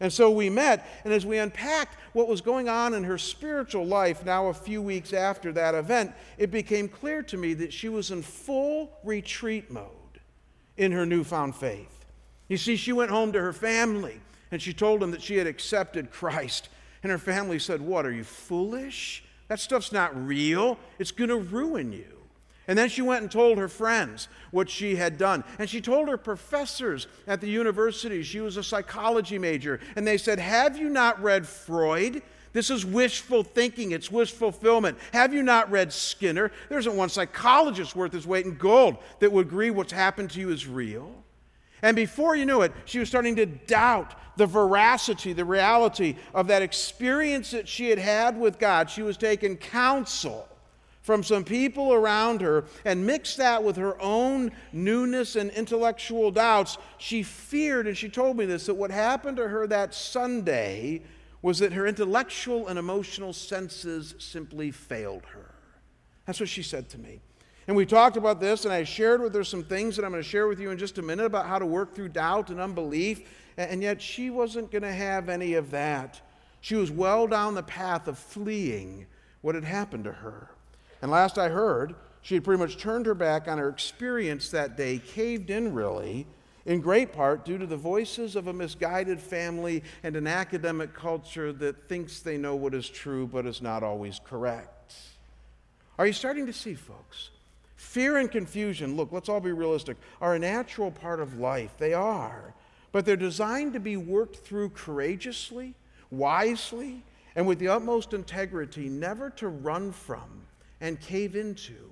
And 0.00 0.12
so 0.12 0.30
we 0.30 0.50
met, 0.50 0.86
and 1.04 1.12
as 1.12 1.24
we 1.24 1.38
unpacked 1.38 1.96
what 2.12 2.28
was 2.28 2.40
going 2.40 2.68
on 2.68 2.94
in 2.94 3.04
her 3.04 3.16
spiritual 3.16 3.86
life 3.86 4.24
now 4.24 4.48
a 4.48 4.54
few 4.54 4.82
weeks 4.82 5.12
after 5.12 5.52
that 5.52 5.74
event, 5.74 6.12
it 6.36 6.50
became 6.50 6.88
clear 6.88 7.22
to 7.22 7.36
me 7.36 7.54
that 7.54 7.72
she 7.72 7.88
was 7.88 8.10
in 8.10 8.22
full 8.22 8.98
retreat 9.04 9.70
mode 9.70 9.90
in 10.76 10.92
her 10.92 11.06
newfound 11.06 11.56
faith. 11.56 12.04
You 12.48 12.56
see, 12.56 12.76
she 12.76 12.92
went 12.92 13.10
home 13.10 13.32
to 13.32 13.40
her 13.40 13.52
family 13.52 14.20
and 14.50 14.60
she 14.60 14.72
told 14.72 15.00
them 15.00 15.10
that 15.10 15.22
she 15.22 15.36
had 15.36 15.46
accepted 15.46 16.10
Christ. 16.10 16.68
And 17.02 17.10
her 17.10 17.18
family 17.18 17.58
said, 17.58 17.80
What, 17.80 18.06
are 18.06 18.12
you 18.12 18.24
foolish? 18.24 19.24
That 19.48 19.60
stuff's 19.60 19.92
not 19.92 20.16
real. 20.26 20.78
It's 20.98 21.12
going 21.12 21.30
to 21.30 21.36
ruin 21.36 21.92
you. 21.92 22.15
And 22.68 22.76
then 22.76 22.88
she 22.88 23.02
went 23.02 23.22
and 23.22 23.30
told 23.30 23.58
her 23.58 23.68
friends 23.68 24.28
what 24.50 24.68
she 24.68 24.96
had 24.96 25.18
done. 25.18 25.44
And 25.58 25.70
she 25.70 25.80
told 25.80 26.08
her 26.08 26.16
professors 26.16 27.06
at 27.26 27.40
the 27.40 27.48
university, 27.48 28.22
she 28.22 28.40
was 28.40 28.56
a 28.56 28.62
psychology 28.62 29.38
major, 29.38 29.78
and 29.94 30.06
they 30.06 30.18
said, 30.18 30.38
Have 30.38 30.76
you 30.76 30.88
not 30.88 31.22
read 31.22 31.46
Freud? 31.46 32.22
This 32.52 32.70
is 32.70 32.86
wishful 32.86 33.42
thinking, 33.42 33.92
it's 33.92 34.10
wish 34.10 34.32
fulfillment. 34.32 34.98
Have 35.12 35.34
you 35.34 35.42
not 35.42 35.70
read 35.70 35.92
Skinner? 35.92 36.50
There 36.70 36.78
isn't 36.78 36.96
one 36.96 37.10
psychologist 37.10 37.94
worth 37.94 38.12
his 38.12 38.26
weight 38.26 38.46
in 38.46 38.56
gold 38.56 38.96
that 39.20 39.30
would 39.30 39.46
agree 39.46 39.70
what's 39.70 39.92
happened 39.92 40.30
to 40.30 40.40
you 40.40 40.48
is 40.48 40.66
real. 40.66 41.12
And 41.82 41.94
before 41.94 42.34
you 42.34 42.46
knew 42.46 42.62
it, 42.62 42.72
she 42.86 42.98
was 42.98 43.10
starting 43.10 43.36
to 43.36 43.44
doubt 43.44 44.14
the 44.38 44.46
veracity, 44.46 45.34
the 45.34 45.44
reality 45.44 46.16
of 46.32 46.46
that 46.46 46.62
experience 46.62 47.50
that 47.50 47.68
she 47.68 47.90
had 47.90 47.98
had 47.98 48.40
with 48.40 48.58
God. 48.58 48.88
She 48.88 49.02
was 49.02 49.18
taking 49.18 49.58
counsel 49.58 50.48
from 51.06 51.22
some 51.22 51.44
people 51.44 51.94
around 51.94 52.40
her 52.40 52.64
and 52.84 53.06
mixed 53.06 53.36
that 53.36 53.62
with 53.62 53.76
her 53.76 53.96
own 54.02 54.50
newness 54.72 55.36
and 55.36 55.52
intellectual 55.52 56.32
doubts. 56.32 56.78
She 56.98 57.22
feared, 57.22 57.86
and 57.86 57.96
she 57.96 58.08
told 58.08 58.36
me 58.36 58.44
this, 58.44 58.66
that 58.66 58.74
what 58.74 58.90
happened 58.90 59.36
to 59.36 59.46
her 59.46 59.68
that 59.68 59.94
Sunday 59.94 61.02
was 61.42 61.60
that 61.60 61.72
her 61.74 61.86
intellectual 61.86 62.66
and 62.66 62.76
emotional 62.76 63.32
senses 63.32 64.16
simply 64.18 64.72
failed 64.72 65.24
her. 65.26 65.54
That's 66.26 66.40
what 66.40 66.48
she 66.48 66.64
said 66.64 66.88
to 66.88 66.98
me. 66.98 67.20
And 67.68 67.76
we 67.76 67.86
talked 67.86 68.16
about 68.16 68.40
this, 68.40 68.64
and 68.64 68.74
I 68.74 68.82
shared 68.82 69.22
with 69.22 69.32
her 69.36 69.44
some 69.44 69.62
things 69.62 69.94
that 69.94 70.04
I'm 70.04 70.10
going 70.10 70.24
to 70.24 70.28
share 70.28 70.48
with 70.48 70.58
you 70.58 70.72
in 70.72 70.78
just 70.78 70.98
a 70.98 71.02
minute 71.02 71.26
about 71.26 71.46
how 71.46 71.60
to 71.60 71.66
work 71.66 71.94
through 71.94 72.08
doubt 72.08 72.50
and 72.50 72.58
unbelief. 72.58 73.30
And 73.56 73.80
yet, 73.80 74.02
she 74.02 74.30
wasn't 74.30 74.72
going 74.72 74.82
to 74.82 74.92
have 74.92 75.28
any 75.28 75.54
of 75.54 75.70
that. 75.70 76.20
She 76.62 76.74
was 76.74 76.90
well 76.90 77.28
down 77.28 77.54
the 77.54 77.62
path 77.62 78.08
of 78.08 78.18
fleeing 78.18 79.06
what 79.40 79.54
had 79.54 79.62
happened 79.62 80.02
to 80.02 80.12
her. 80.12 80.50
And 81.06 81.12
last 81.12 81.38
I 81.38 81.50
heard, 81.50 81.94
she 82.20 82.34
had 82.34 82.42
pretty 82.42 82.58
much 82.58 82.78
turned 82.78 83.06
her 83.06 83.14
back 83.14 83.46
on 83.46 83.58
her 83.58 83.68
experience 83.68 84.50
that 84.50 84.76
day, 84.76 84.98
caved 84.98 85.50
in 85.50 85.72
really, 85.72 86.26
in 86.64 86.80
great 86.80 87.12
part 87.12 87.44
due 87.44 87.58
to 87.58 87.66
the 87.66 87.76
voices 87.76 88.34
of 88.34 88.48
a 88.48 88.52
misguided 88.52 89.20
family 89.20 89.84
and 90.02 90.16
an 90.16 90.26
academic 90.26 90.94
culture 90.94 91.52
that 91.52 91.88
thinks 91.88 92.18
they 92.18 92.36
know 92.36 92.56
what 92.56 92.74
is 92.74 92.88
true 92.88 93.24
but 93.24 93.46
is 93.46 93.62
not 93.62 93.84
always 93.84 94.20
correct. 94.24 94.96
Are 95.96 96.08
you 96.08 96.12
starting 96.12 96.44
to 96.46 96.52
see, 96.52 96.74
folks? 96.74 97.30
Fear 97.76 98.16
and 98.16 98.28
confusion, 98.28 98.96
look, 98.96 99.12
let's 99.12 99.28
all 99.28 99.38
be 99.38 99.52
realistic, 99.52 99.98
are 100.20 100.34
a 100.34 100.40
natural 100.40 100.90
part 100.90 101.20
of 101.20 101.38
life. 101.38 101.76
They 101.78 101.94
are. 101.94 102.52
But 102.90 103.06
they're 103.06 103.14
designed 103.14 103.74
to 103.74 103.80
be 103.80 103.96
worked 103.96 104.38
through 104.38 104.70
courageously, 104.70 105.76
wisely, 106.10 107.04
and 107.36 107.46
with 107.46 107.60
the 107.60 107.68
utmost 107.68 108.12
integrity, 108.12 108.88
never 108.88 109.30
to 109.30 109.46
run 109.46 109.92
from 109.92 110.42
and 110.80 111.00
cave 111.00 111.36
into. 111.36 111.90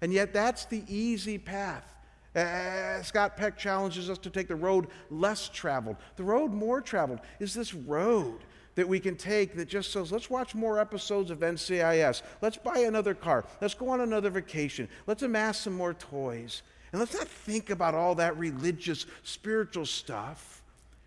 And 0.00 0.12
yet, 0.12 0.32
that's 0.32 0.64
the 0.64 0.82
easy 0.88 1.38
path. 1.38 1.92
Uh, 2.34 3.02
Scott 3.02 3.36
Peck 3.36 3.58
challenges 3.58 4.08
us 4.08 4.18
to 4.18 4.30
take 4.30 4.48
the 4.48 4.56
road 4.56 4.88
less 5.10 5.48
traveled. 5.48 5.96
The 6.16 6.24
road 6.24 6.52
more 6.52 6.80
traveled 6.80 7.20
is 7.40 7.52
this 7.52 7.74
road 7.74 8.40
that 8.74 8.88
we 8.88 8.98
can 8.98 9.16
take 9.16 9.54
that 9.56 9.68
just 9.68 9.92
says, 9.92 10.10
let's 10.10 10.30
watch 10.30 10.54
more 10.54 10.78
episodes 10.78 11.30
of 11.30 11.40
NCIS. 11.40 12.22
Let's 12.40 12.56
buy 12.56 12.78
another 12.80 13.14
car. 13.14 13.44
Let's 13.60 13.74
go 13.74 13.90
on 13.90 14.00
another 14.00 14.30
vacation. 14.30 14.88
Let's 15.06 15.22
amass 15.22 15.60
some 15.60 15.74
more 15.74 15.92
toys. 15.92 16.62
And 16.90 17.00
let's 17.00 17.14
not 17.14 17.28
think 17.28 17.70
about 17.70 17.94
all 17.94 18.14
that 18.14 18.36
religious, 18.38 19.06
spiritual 19.22 19.86
stuff. 19.86 20.62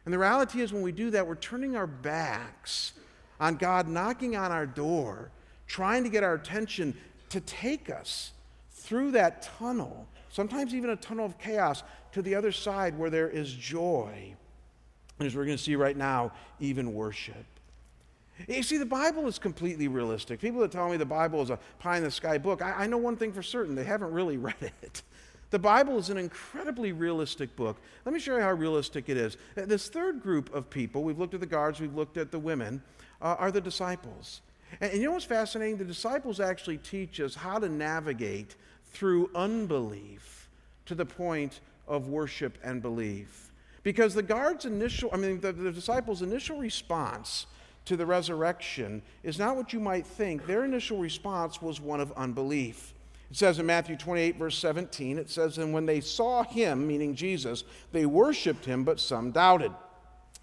And 0.05 0.13
the 0.13 0.19
reality 0.19 0.61
is, 0.61 0.71
when 0.71 0.83
we 0.83 0.91
do 0.91 1.09
that, 1.11 1.25
we're 1.25 1.35
turning 1.35 1.75
our 1.75 1.87
backs 1.87 2.93
on 3.39 3.55
God 3.55 3.87
knocking 3.87 4.35
on 4.35 4.51
our 4.51 4.67
door, 4.67 5.31
trying 5.67 6.03
to 6.03 6.09
get 6.09 6.23
our 6.23 6.35
attention 6.35 6.95
to 7.35 7.41
take 7.41 7.89
us 7.89 8.31
through 8.71 9.11
that 9.11 9.41
tunnel, 9.41 10.07
sometimes 10.29 10.73
even 10.73 10.91
a 10.91 10.95
tunnel 10.95 11.25
of 11.25 11.37
chaos, 11.37 11.83
to 12.13 12.21
the 12.21 12.33
other 12.33 12.53
side 12.53 12.97
where 12.97 13.09
there 13.09 13.27
is 13.27 13.51
joy. 13.51 14.33
And 15.19 15.27
as 15.27 15.35
we're 15.35 15.43
going 15.43 15.57
to 15.57 15.63
see 15.63 15.75
right 15.75 15.97
now, 15.97 16.31
even 16.61 16.93
worship. 16.93 17.45
You 18.47 18.63
see, 18.63 18.77
the 18.77 18.85
Bible 18.85 19.27
is 19.27 19.37
completely 19.37 19.89
realistic. 19.89 20.39
People 20.39 20.61
that 20.61 20.71
tell 20.71 20.89
me 20.89 20.95
the 20.95 21.05
Bible 21.05 21.41
is 21.41 21.49
a 21.49 21.59
pie 21.79 21.97
in 21.97 22.03
the 22.03 22.11
sky 22.11 22.37
book, 22.37 22.61
I, 22.61 22.83
I 22.83 22.87
know 22.87 22.97
one 22.97 23.17
thing 23.17 23.33
for 23.33 23.43
certain 23.43 23.75
they 23.75 23.83
haven't 23.83 24.13
really 24.13 24.37
read 24.49 24.55
it. 24.81 25.01
The 25.49 25.59
Bible 25.59 25.97
is 25.97 26.09
an 26.09 26.17
incredibly 26.17 26.93
realistic 26.93 27.53
book. 27.57 27.77
Let 28.05 28.13
me 28.13 28.19
show 28.19 28.37
you 28.37 28.41
how 28.41 28.53
realistic 28.53 29.09
it 29.09 29.17
is. 29.17 29.35
This 29.55 29.89
third 29.89 30.21
group 30.23 30.53
of 30.53 30.69
people, 30.69 31.03
we've 31.03 31.19
looked 31.19 31.33
at 31.33 31.41
the 31.41 31.45
guards, 31.45 31.81
we've 31.81 31.95
looked 31.95 32.15
at 32.15 32.31
the 32.31 32.39
women, 32.39 32.81
uh, 33.21 33.35
are 33.37 33.51
the 33.51 33.61
disciples. 33.61 34.41
And, 34.81 34.93
you 34.93 35.05
know 35.05 35.11
what's 35.11 35.25
fascinating? 35.25 35.77
The 35.77 35.85
disciples 35.85 36.39
actually 36.39 36.77
teach 36.77 37.19
us 37.19 37.35
how 37.35 37.59
to 37.59 37.69
navigate 37.69 38.55
through 38.91 39.29
unbelief 39.35 40.49
to 40.85 40.95
the 40.95 41.05
point 41.05 41.59
of 41.87 42.07
worship 42.07 42.57
and 42.63 42.81
belief. 42.81 43.51
Because 43.83 44.13
the 44.13 44.23
guards' 44.23 44.65
initial, 44.65 45.09
I 45.13 45.17
mean, 45.17 45.39
the, 45.39 45.51
the 45.51 45.71
disciples' 45.71 46.21
initial 46.21 46.57
response 46.57 47.45
to 47.85 47.95
the 47.95 48.05
resurrection 48.05 49.01
is 49.23 49.37
not 49.37 49.55
what 49.55 49.73
you 49.73 49.79
might 49.79 50.07
think. 50.07 50.47
Their 50.47 50.65
initial 50.65 50.97
response 50.97 51.61
was 51.61 51.79
one 51.79 52.01
of 52.01 52.11
unbelief. 52.13 52.93
It 53.29 53.37
says 53.37 53.59
in 53.59 53.65
Matthew 53.65 53.95
28, 53.95 54.37
verse 54.37 54.57
17, 54.57 55.17
it 55.17 55.29
says, 55.29 55.57
And 55.57 55.73
when 55.73 55.85
they 55.85 56.01
saw 56.01 56.43
him, 56.43 56.87
meaning 56.87 57.15
Jesus, 57.15 57.63
they 57.91 58.05
worshiped 58.05 58.65
him, 58.65 58.83
but 58.83 58.99
some 58.99 59.31
doubted. 59.31 59.71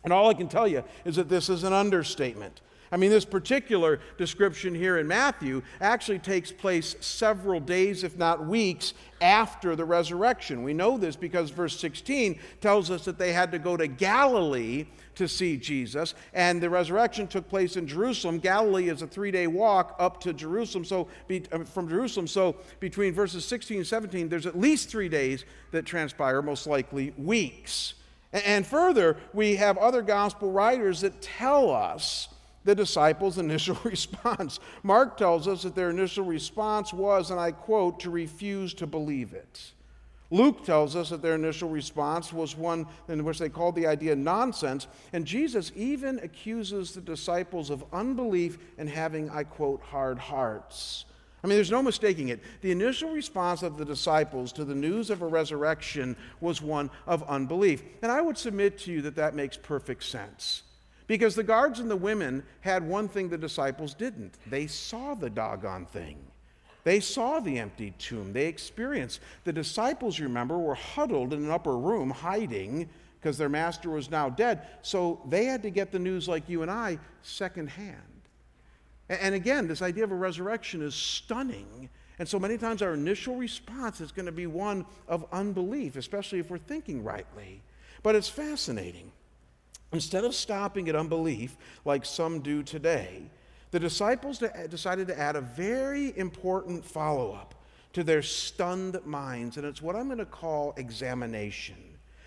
And 0.05 0.13
all 0.13 0.29
I 0.29 0.35
can 0.35 0.49
tell 0.49 0.67
you 0.67 0.85
is 1.05 1.17
that 1.17 1.29
this 1.29 1.49
is 1.49 1.65
an 1.65 1.73
understatement. 1.73 2.61
I 2.93 2.99
mean, 2.99 3.11
this 3.11 3.25
particular 3.25 4.01
description 4.19 4.75
here 4.75 4.99
in 4.99 5.09
Matthew 5.09 5.63
actually 5.81 6.19
takes 6.19 6.53
place 6.53 6.95
several 7.01 7.59
days, 7.59 8.05
if 8.05 8.19
not 8.19 8.47
weeks, 8.47 8.93
after 9.23 9.75
the 9.75 9.87
resurrection. 9.87 10.63
We 10.63 10.75
know 10.75 10.99
this 10.99 11.17
because 11.17 11.49
verse 11.49 11.81
16 11.81 12.39
tells 12.61 12.91
us 12.91 13.07
that 13.07 13.17
they 13.17 13.33
had 13.33 13.51
to 13.53 13.59
go 13.59 13.79
to 13.79 13.87
Galilee 13.87 14.85
to 15.15 15.27
see 15.27 15.57
Jesus, 15.57 16.15
and 16.35 16.63
the 16.63 16.69
resurrection 16.69 17.27
took 17.27 17.49
place 17.49 17.77
in 17.77 17.87
Jerusalem. 17.87 18.39
Galilee 18.39 18.91
is 18.91 19.01
a 19.01 19.07
three 19.07 19.31
day 19.31 19.47
walk 19.47 19.97
up 19.99 20.21
to 20.23 20.35
Jerusalem, 20.35 20.85
so 20.85 21.09
be, 21.29 21.45
uh, 21.51 21.65
from 21.65 21.89
Jerusalem. 21.89 22.27
So 22.27 22.57
between 22.79 23.15
verses 23.15 23.47
16 23.47 23.79
and 23.79 23.87
17, 23.87 24.29
there's 24.29 24.47
at 24.47 24.59
least 24.59 24.91
three 24.91 25.09
days 25.09 25.47
that 25.71 25.87
transpire, 25.87 26.43
most 26.43 26.67
likely 26.67 27.15
weeks. 27.17 27.95
And 28.33 28.67
further, 28.67 29.17
we 29.33 29.57
have 29.57 29.79
other 29.79 30.03
gospel 30.03 30.53
writers 30.53 31.03
that 31.03 31.21
tell 31.23 31.71
us 31.71 32.29
the 32.65 32.75
disciples' 32.75 33.39
initial 33.47 33.77
response. 33.85 34.61
Mark 34.83 35.17
tells 35.17 35.49
us 35.49 35.63
that 35.63 35.75
their 35.75 35.91
initial 35.91 36.25
response 36.25 36.93
was, 36.93 37.31
and 37.31 37.41
I 37.41 37.53
quote, 37.53 38.01
to 38.01 38.11
refuse 38.11 38.75
to 38.75 38.87
believe 38.87 39.33
it. 39.33 39.73
Luke 40.33 40.65
tells 40.65 40.97
us 40.97 41.11
that 41.11 41.21
their 41.21 41.35
initial 41.35 41.69
response 41.69 42.33
was 42.33 42.57
one 42.57 42.87
in 43.09 43.23
which 43.23 43.39
they 43.39 43.51
called 43.51 43.77
the 43.77 43.87
idea 43.87 44.17
nonsense, 44.17 44.87
and 45.13 45.27
Jesus 45.27 45.71
even 45.77 46.19
accuses 46.21 46.93
the 46.93 47.03
disciples 47.03 47.69
of 47.69 47.85
unbelief 47.93 48.57
and 48.79 48.89
having, 48.89 49.29
I 49.29 49.45
quote, 49.45 49.83
hard 49.83 50.19
hearts. 50.19 51.05
I 51.45 51.49
mean, 51.49 51.57
there's 51.57 51.71
no 51.71 51.83
mistaking 51.83 52.31
it. 52.31 52.41
The 52.63 52.71
initial 52.71 53.11
response 53.11 53.63
of 53.63 53.77
the 53.77 53.85
disciples 53.85 54.53
to 54.53 54.65
the 54.65 54.75
news 54.75 55.11
of 55.11 55.21
a 55.21 55.27
resurrection 55.27 56.17
was 56.41 56.63
one 56.63 56.91
of 57.07 57.23
unbelief. 57.25 57.83
And 58.01 58.11
I 58.11 58.23
would 58.23 58.39
submit 58.39 58.79
to 58.81 58.93
you 58.93 59.03
that 59.03 59.17
that 59.17 59.35
makes 59.35 59.59
perfect 59.59 60.05
sense. 60.05 60.63
Because 61.13 61.35
the 61.35 61.43
guards 61.43 61.79
and 61.79 61.91
the 61.91 61.95
women 61.97 62.43
had 62.63 62.83
one 62.83 63.07
thing 63.07 63.29
the 63.29 63.37
disciples 63.37 63.93
didn't 63.93 64.39
they 64.47 64.67
saw 64.67 65.15
the 65.15 65.29
doggone 65.29 65.85
thing. 65.85 66.17
They 66.85 67.01
saw 67.01 67.39
the 67.39 67.59
empty 67.59 67.93
tomb. 67.99 68.33
They 68.33 68.47
experienced. 68.47 69.21
The 69.45 69.53
disciples, 69.53 70.19
remember, 70.21 70.57
were 70.57 70.75
huddled 70.75 71.35
in 71.35 71.45
an 71.45 71.51
upper 71.51 71.77
room 71.77 72.09
hiding 72.09 72.89
because 73.21 73.37
their 73.37 73.51
master 73.51 73.91
was 73.91 74.11
now 74.11 74.31
dead. 74.31 74.67
So 74.81 75.21
they 75.29 75.45
had 75.45 75.63
to 75.65 75.71
get 75.71 75.93
the 75.93 75.99
news 75.99 76.29
like 76.29 76.49
you 76.49 76.63
and 76.63 76.71
I 76.71 76.99
secondhand. 77.21 78.23
And 79.11 79.35
again, 79.35 79.69
this 79.69 79.83
idea 79.83 80.05
of 80.05 80.13
a 80.13 80.17
resurrection 80.17 80.81
is 80.81 80.95
stunning. 80.95 81.91
And 82.21 82.27
so 82.27 82.39
many 82.39 82.57
times 82.57 82.81
our 82.81 82.95
initial 82.95 83.37
response 83.37 84.01
is 84.01 84.13
going 84.13 84.25
to 84.25 84.33
be 84.33 84.47
one 84.47 84.87
of 85.09 85.27
unbelief, 85.31 85.97
especially 85.97 86.39
if 86.39 86.51
we're 86.51 86.57
thinking 86.57 87.05
rightly. 87.05 87.61
But 88.03 88.15
it's 88.15 88.31
fascinating. 88.31 89.13
Instead 89.93 90.25
of 90.25 90.35
stopping 90.35 90.89
at 90.89 90.97
unbelief, 90.97 91.57
like 91.85 92.05
some 92.05 92.41
do 92.41 92.63
today, 92.63 93.23
the 93.71 93.81
disciples 93.81 94.43
decided 94.69 95.07
to 95.07 95.19
add 95.19 95.37
a 95.37 95.41
very 95.41 96.17
important 96.19 96.85
follow 96.85 97.33
up 97.33 97.55
to 97.93 98.03
their 98.03 98.23
stunned 98.23 98.99
minds, 99.05 99.57
and 99.57 99.67
it's 99.67 99.83
what 99.83 99.95
I'm 99.95 100.07
going 100.07 100.19
to 100.19 100.25
call 100.25 100.75
examination. 100.77 101.77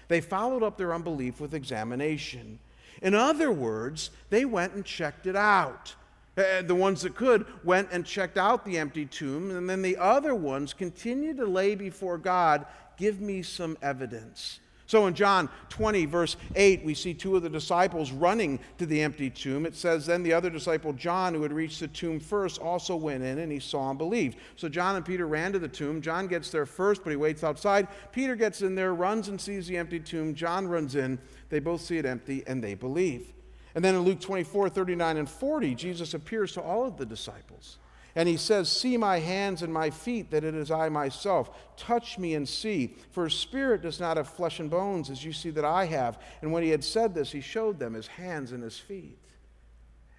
They 0.08 0.22
followed 0.22 0.62
up 0.62 0.78
their 0.78 0.94
unbelief 0.94 1.40
with 1.40 1.56
examination. 1.56 2.60
In 3.02 3.16
other 3.16 3.52
words, 3.52 4.12
they 4.30 4.46
went 4.46 4.74
and 4.74 4.86
checked 4.86 5.26
it 5.26 5.36
out. 5.36 5.96
The 6.36 6.76
ones 6.76 7.02
that 7.02 7.16
could 7.16 7.46
went 7.64 7.90
and 7.92 8.06
checked 8.06 8.38
out 8.38 8.66
the 8.66 8.78
empty 8.78 9.06
tomb, 9.06 9.52
and 9.52 9.70
then 9.70 9.82
the 9.82 9.98
other 9.98 10.36
ones 10.36 10.74
continued 10.74 11.38
to 11.38 11.46
lay 11.46 11.76
before 11.76 12.18
God, 12.18 12.66
Give 12.98 13.20
me 13.20 13.42
some 13.42 13.78
evidence. 13.82 14.60
So 14.88 15.08
in 15.08 15.16
John 15.16 15.50
20, 15.70 16.06
verse 16.06 16.38
8, 16.56 16.86
we 16.86 16.94
see 16.94 17.14
two 17.14 17.36
of 17.36 17.42
the 17.42 17.50
disciples 17.50 18.12
running 18.12 18.60
to 18.78 18.86
the 18.86 19.02
empty 19.02 19.32
tomb. 19.32 19.66
It 19.66 19.76
says, 19.76 20.06
Then 20.06 20.22
the 20.22 20.34
other 20.34 20.50
disciple, 20.50 20.94
John, 20.94 21.34
who 21.34 21.42
had 21.42 21.52
reached 21.52 21.80
the 21.80 21.88
tomb 21.88 22.20
first, 22.20 22.62
also 22.62 22.96
went 22.96 23.24
in, 23.24 23.40
and 23.40 23.52
he 23.52 23.60
saw 23.60 23.90
and 23.90 23.98
believed. 23.98 24.38
So 24.56 24.70
John 24.70 24.96
and 24.96 25.04
Peter 25.04 25.26
ran 25.26 25.54
to 25.54 25.60
the 25.60 25.68
tomb. 25.68 26.02
John 26.02 26.28
gets 26.28 26.52
there 26.52 26.68
first, 26.68 27.04
but 27.04 27.10
he 27.10 27.16
waits 27.16 27.44
outside. 27.44 27.88
Peter 28.12 28.36
gets 28.36 28.62
in 28.62 28.76
there, 28.76 28.94
runs 28.94 29.28
and 29.28 29.42
sees 29.42 29.66
the 29.66 29.78
empty 29.78 30.00
tomb. 30.00 30.36
John 30.36 30.68
runs 30.68 30.96
in. 30.96 31.18
They 31.50 31.60
both 31.60 31.82
see 31.82 31.98
it 31.98 32.06
empty, 32.06 32.44
and 32.46 32.64
they 32.64 32.76
believe. 32.76 33.34
And 33.74 33.84
then 33.84 33.96
in 33.96 34.02
Luke 34.02 34.22
24, 34.22 34.70
39, 34.70 35.18
and 35.18 35.30
40, 35.30 35.76
Jesus 35.76 36.14
appears 36.14 36.54
to 36.54 36.62
all 36.62 36.86
of 36.86 36.98
the 36.98 37.06
disciples. 37.06 37.80
And 38.16 38.30
he 38.30 38.38
says, 38.38 38.70
See 38.70 38.96
my 38.96 39.20
hands 39.20 39.62
and 39.62 39.74
my 39.74 39.90
feet, 39.90 40.32
that 40.32 40.46
it 40.46 40.56
is 40.56 40.72
I 40.72 40.88
myself. 40.88 41.50
Touch 41.76 42.18
me 42.18 42.34
and 42.34 42.48
see. 42.48 42.96
For 43.12 43.26
a 43.26 43.32
spirit 43.32 43.82
does 43.82 44.00
not 44.00 44.16
have 44.18 44.30
flesh 44.30 44.60
and 44.60 44.70
bones, 44.70 45.10
as 45.10 45.24
you 45.24 45.34
see 45.34 45.50
that 45.52 45.66
I 45.66 45.86
have. 45.86 46.22
And 46.42 46.52
when 46.54 46.64
he 46.64 46.70
had 46.70 46.84
said 46.84 47.14
this, 47.14 47.32
he 47.32 47.42
showed 47.42 47.78
them 47.78 47.94
his 47.94 48.08
hands 48.08 48.54
and 48.54 48.64
his 48.64 48.80
feet. 48.80 49.20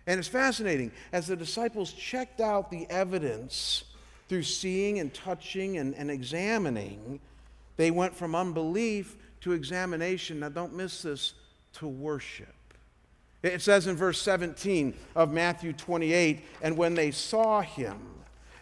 And 0.07 0.19
it's 0.19 0.29
fascinating. 0.29 0.93
As 1.13 1.27
the 1.27 1.37
disciples 1.37 1.93
checked 1.93 2.41
out 2.41 2.71
the 2.71 2.87
evidence 2.91 3.85
through 4.29 4.43
seeing 4.43 4.99
and 4.99 5.13
touching 5.13 5.79
and, 5.79 5.95
and 5.95 6.11
examining, 6.11 7.19
they 7.77 7.91
went 7.91 8.15
from 8.15 8.35
unbelief 8.35 9.17
to 9.41 9.53
examination. 9.53 10.41
Now, 10.41 10.51
don't 10.51 10.75
miss 10.75 11.03
this 11.03 11.33
to 11.75 11.89
worship. 11.89 12.56
It 13.47 13.63
says 13.63 13.87
in 13.87 13.97
verse 13.97 14.21
17 14.21 14.95
of 15.15 15.33
Matthew 15.33 15.73
28 15.73 16.45
and 16.63 16.77
when 16.77 16.95
they 16.95 17.11
saw 17.11 17.61
him, 17.61 17.99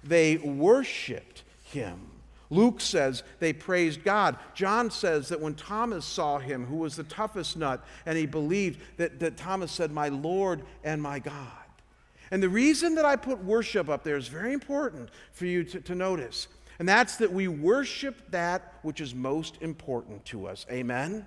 they 0.03 0.37
worshiped 0.37 1.43
him. 1.65 2.11
Luke 2.51 2.81
says 2.81 3.23
they 3.41 3.53
praised 3.53 4.05
God. 4.05 4.37
John 4.55 4.91
says 4.91 5.29
that 5.29 5.41
when 5.41 5.55
Thomas 5.55 6.05
saw 6.05 6.39
him, 6.39 6.67
who 6.67 6.77
was 6.77 6.97
the 6.97 7.05
toughest 7.05 7.57
nut, 7.57 7.85
and 8.07 8.17
he 8.17 8.27
believed 8.27 8.81
that, 8.97 9.19
that 9.21 9.37
Thomas 9.37 9.73
said, 9.73 9.91
My 9.91 10.09
Lord 10.09 10.63
and 10.85 11.03
my 11.03 11.19
God. 11.19 11.49
And 12.31 12.43
the 12.43 12.49
reason 12.49 12.95
that 12.97 13.05
I 13.05 13.17
put 13.17 13.43
worship 13.45 13.89
up 13.89 14.05
there 14.05 14.17
is 14.17 14.29
very 14.29 14.53
important 14.53 15.11
for 15.33 15.47
you 15.47 15.65
to, 15.65 15.81
to 15.81 15.95
notice. 15.95 16.49
And 16.79 16.89
that's 16.89 17.17
that 17.17 17.33
we 17.33 17.49
worship 17.49 18.31
that 18.31 18.75
which 18.83 19.01
is 19.01 19.15
most 19.15 19.59
important 19.61 20.25
to 20.27 20.47
us. 20.47 20.67
Amen? 20.71 21.27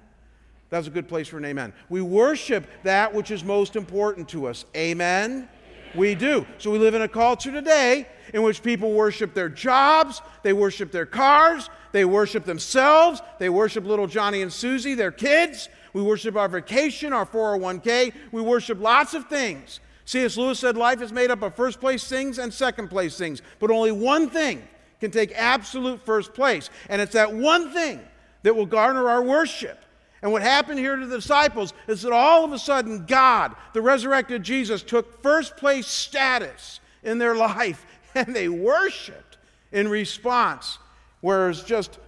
That's 0.70 0.88
a 0.88 0.92
good 0.92 1.08
place 1.08 1.28
for 1.28 1.38
an 1.38 1.46
amen. 1.46 1.74
We 1.90 2.02
worship 2.02 2.68
that 2.84 3.14
which 3.14 3.32
is 3.32 3.44
most 3.44 3.76
important 3.76 4.28
to 4.30 4.48
us. 4.48 4.66
Amen? 4.76 5.48
We 5.96 6.16
do. 6.16 6.46
So 6.58 6.72
we 6.72 6.78
live 6.78 6.94
in 6.94 7.02
a 7.02 7.08
culture 7.08 7.52
today 7.52 8.08
in 8.34 8.44
which 8.44 8.62
people 8.62 8.92
worship 8.92 9.34
their 9.34 9.50
jobs, 9.50 10.22
they 10.44 10.52
worship 10.52 10.92
their 10.92 11.06
cars, 11.06 11.70
they 11.94 12.04
worship 12.04 12.44
themselves, 12.44 13.22
they 13.40 13.50
worship 13.50 13.86
little 13.86 14.08
Johnny 14.08 14.42
and 14.42 14.52
Susie, 14.52 14.94
their 14.94 15.12
kids. 15.12 15.70
We 15.94 16.02
worship 16.02 16.36
our 16.36 16.50
vacation, 16.50 17.14
our 17.14 17.26
401k. 17.26 18.14
We 18.32 18.42
worship 18.42 18.80
lots 18.80 19.14
of 19.14 19.28
things. 19.28 19.80
C.S. 20.06 20.38
Lewis 20.38 20.60
said 20.60 20.78
life 20.78 21.02
is 21.02 21.12
made 21.12 21.32
up 21.32 21.42
of 21.42 21.56
first 21.56 21.80
place 21.80 22.08
things 22.08 22.38
and 22.38 22.54
second 22.54 22.90
place 22.90 23.18
things, 23.18 23.42
but 23.60 23.72
only 23.72 23.92
one 23.92 24.30
thing 24.30 24.66
can 25.00 25.12
take 25.12 25.32
absolute 25.36 26.06
first 26.06 26.34
place, 26.34 26.70
and 26.90 27.02
it's 27.02 27.14
that 27.14 27.34
one 27.34 27.72
thing 27.72 28.00
that 28.44 28.56
will 28.56 28.66
garner 28.66 29.10
our 29.10 29.22
worship. 29.22 29.84
And 30.22 30.32
what 30.32 30.42
happened 30.42 30.80
here 30.80 30.96
to 30.96 31.06
the 31.06 31.18
disciples 31.18 31.74
is 31.88 32.02
that 32.02 32.12
all 32.12 32.44
of 32.44 32.52
a 32.52 32.60
sudden, 32.60 33.06
God, 33.06 33.56
the 33.74 33.82
resurrected 33.82 34.44
Jesus, 34.44 34.82
took 34.82 35.22
first 35.22 35.58
place 35.58 35.88
status 35.88 36.80
in 37.04 37.18
their 37.18 37.36
life 37.36 37.86
and 38.16 38.36
they 38.36 38.50
worshiped 38.50 39.38
in 39.72 39.88
response. 39.88 40.80
Whereas 41.22 41.64
just 41.64 42.00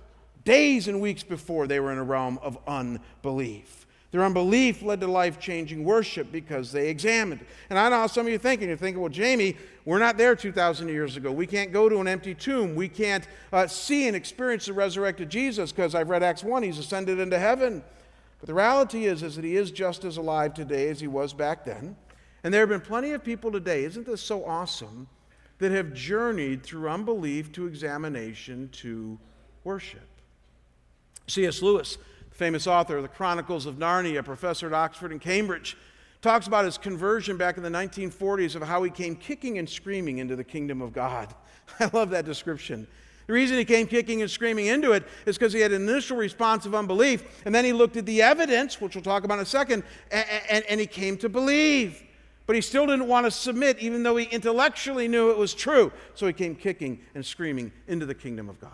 days 0.44 0.88
and 0.88 1.02
weeks 1.02 1.24
before, 1.24 1.68
they 1.68 1.80
were 1.80 1.92
in 1.92 1.98
a 1.98 2.04
realm 2.04 2.40
of 2.42 2.58
unbelief. 2.68 3.86
Their 4.12 4.24
unbelief 4.24 4.82
led 4.82 5.02
to 5.02 5.08
life 5.08 5.40
changing 5.40 5.84
worship 5.84 6.32
because 6.32 6.72
they 6.72 6.90
examined. 6.90 7.46
And 7.70 7.78
I 7.78 7.90
know 7.90 8.08
some 8.08 8.26
of 8.26 8.32
you 8.32 8.40
thinking. 8.40 8.68
You're 8.68 8.78
thinking, 8.78 9.00
well, 9.00 9.10
Jamie, 9.10 9.56
we're 9.86 10.00
not 10.00 10.18
there 10.18 10.36
2,000 10.36 10.88
years 10.88 11.16
ago. 11.16 11.32
We 11.32 11.46
can't 11.46 11.72
go 11.72 11.88
to 11.90 12.00
an 12.00 12.08
empty 12.08 12.34
tomb. 12.34 12.74
We 12.74 12.90
can't 12.90 13.28
uh, 13.54 13.68
see 13.68 14.08
and 14.08 14.16
experience 14.16 14.66
the 14.66 14.74
resurrected 14.74 15.30
Jesus 15.30 15.72
because 15.72 15.94
I've 15.94 16.10
read 16.10 16.24
Acts 16.24 16.44
1, 16.44 16.64
he's 16.64 16.80
ascended 16.80 17.20
into 17.20 17.38
heaven. 17.38 17.84
But 18.40 18.48
the 18.48 18.54
reality 18.54 19.06
is, 19.06 19.22
is 19.22 19.36
that 19.36 19.46
he 19.46 19.58
is 19.58 19.72
just 19.72 20.06
as 20.06 20.18
alive 20.18 20.54
today 20.54 20.90
as 20.90 21.00
he 21.00 21.08
was 21.08 21.34
back 21.34 21.66
then. 21.66 21.96
And 22.44 22.54
there 22.54 22.62
have 22.62 22.70
been 22.70 22.82
plenty 22.82 23.12
of 23.12 23.24
people 23.24 23.52
today, 23.52 23.84
isn't 23.84 24.06
this 24.06 24.22
so 24.22 24.46
awesome, 24.46 25.08
that 25.60 25.72
have 25.72 25.94
journeyed 25.94 26.64
through 26.64 26.90
unbelief 26.90 27.52
to 27.52 27.68
examination 27.68 28.70
to 28.72 29.20
worship. 29.66 30.08
C.S. 31.28 31.62
Lewis, 31.62 31.98
the 32.30 32.36
famous 32.36 32.66
author 32.66 32.96
of 32.96 33.04
the 33.04 33.10
Chronicles 33.10 33.66
of 33.66 33.76
Narnia, 33.76 34.24
professor 34.24 34.68
at 34.68 34.74
Oxford 34.74 35.12
and 35.12 35.20
Cambridge, 35.20 35.76
talks 36.22 36.48
about 36.48 36.66
his 36.66 36.78
conversion 36.78 37.38
back 37.38 37.58
in 37.58 37.64
the 37.64 37.70
1940s 37.70 38.56
of 38.56 38.64
how 38.64 38.84
he 38.84 38.90
came 38.90 39.16
kicking 39.16 39.58
and 39.58 39.70
screaming 39.70 40.18
into 40.18 40.36
the 40.36 40.44
kingdom 40.44 40.82
of 40.82 40.94
God. 40.94 41.34
I 41.80 41.90
love 41.94 42.10
that 42.12 42.26
description. 42.26 42.88
The 43.30 43.34
reason 43.34 43.60
he 43.60 43.66
came 43.66 43.86
kicking 43.86 44.24
and 44.24 44.32
screaming 44.32 44.66
into 44.66 44.94
it 44.94 45.08
is 45.28 45.38
because 45.38 45.54
he 45.54 45.60
had 45.60 45.72
an 45.72 45.88
initial 45.88 46.18
response 46.18 46.66
of 46.66 46.74
unbelief, 46.74 47.44
and 47.46 47.54
then 47.54 47.64
he 47.64 47.74
looked 47.74 47.96
at 47.96 48.08
the 48.08 48.24
evidence, 48.24 48.82
which 48.82 48.96
we'll 48.96 49.04
talk 49.04 49.24
about 49.24 49.36
in 49.36 49.44
a 49.44 49.46
second, 49.46 49.84
and, 50.10 50.26
and, 50.50 50.66
and 50.68 50.80
he 50.80 50.88
came 50.88 51.16
to 51.18 51.30
believe. 51.30 52.02
But 52.48 52.56
he 52.56 52.62
still 52.64 52.88
didn't 52.88 53.08
want 53.08 53.28
to 53.28 53.32
submit, 53.32 53.78
even 53.78 54.02
though 54.02 54.18
he 54.18 54.26
intellectually 54.26 55.08
knew 55.08 55.30
it 55.30 55.38
was 55.38 55.54
true. 55.54 55.92
So 56.16 56.26
he 56.26 56.34
came 56.34 56.56
kicking 56.56 57.02
and 57.14 57.24
screaming 57.24 57.72
into 57.88 58.08
the 58.08 58.16
kingdom 58.16 58.50
of 58.50 58.60
God. 58.60 58.72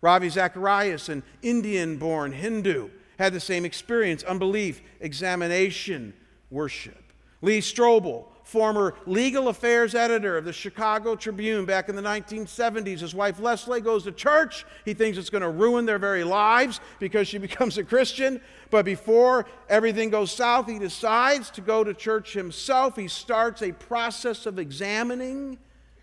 Ravi 0.00 0.30
Zacharias, 0.30 1.10
an 1.10 1.22
Indian 1.42 1.98
born 1.98 2.32
Hindu, 2.32 2.88
had 3.18 3.34
the 3.34 3.40
same 3.40 3.66
experience 3.66 4.22
unbelief, 4.22 4.80
examination, 5.00 6.14
worship. 6.50 7.12
Lee 7.42 7.60
Strobel, 7.60 8.24
former 8.48 8.94
legal 9.04 9.48
affairs 9.48 9.94
editor 9.94 10.38
of 10.38 10.46
the 10.46 10.52
Chicago 10.54 11.14
Tribune 11.14 11.66
back 11.66 11.90
in 11.90 11.94
the 11.94 12.02
1970s. 12.02 13.00
His 13.00 13.14
wife 13.14 13.38
Leslie 13.40 13.82
goes 13.82 14.04
to 14.04 14.12
church. 14.12 14.64
He 14.86 14.94
thinks 14.94 15.18
it's 15.18 15.28
going 15.28 15.42
to 15.42 15.50
ruin 15.50 15.84
their 15.84 15.98
very 15.98 16.24
lives 16.24 16.80
because 16.98 17.28
she 17.28 17.36
becomes 17.48 17.76
a 17.76 17.84
Christian. 17.84 18.40
But 18.70 18.86
before 18.86 19.44
everything 19.68 20.08
goes 20.08 20.32
south, 20.32 20.66
he 20.66 20.78
decides 20.78 21.50
to 21.50 21.60
go 21.60 21.84
to 21.84 21.92
church 21.92 22.32
himself. 22.32 22.96
He 22.96 23.06
starts 23.06 23.60
a 23.60 23.72
process 23.72 24.46
of 24.46 24.58
examining. 24.58 25.58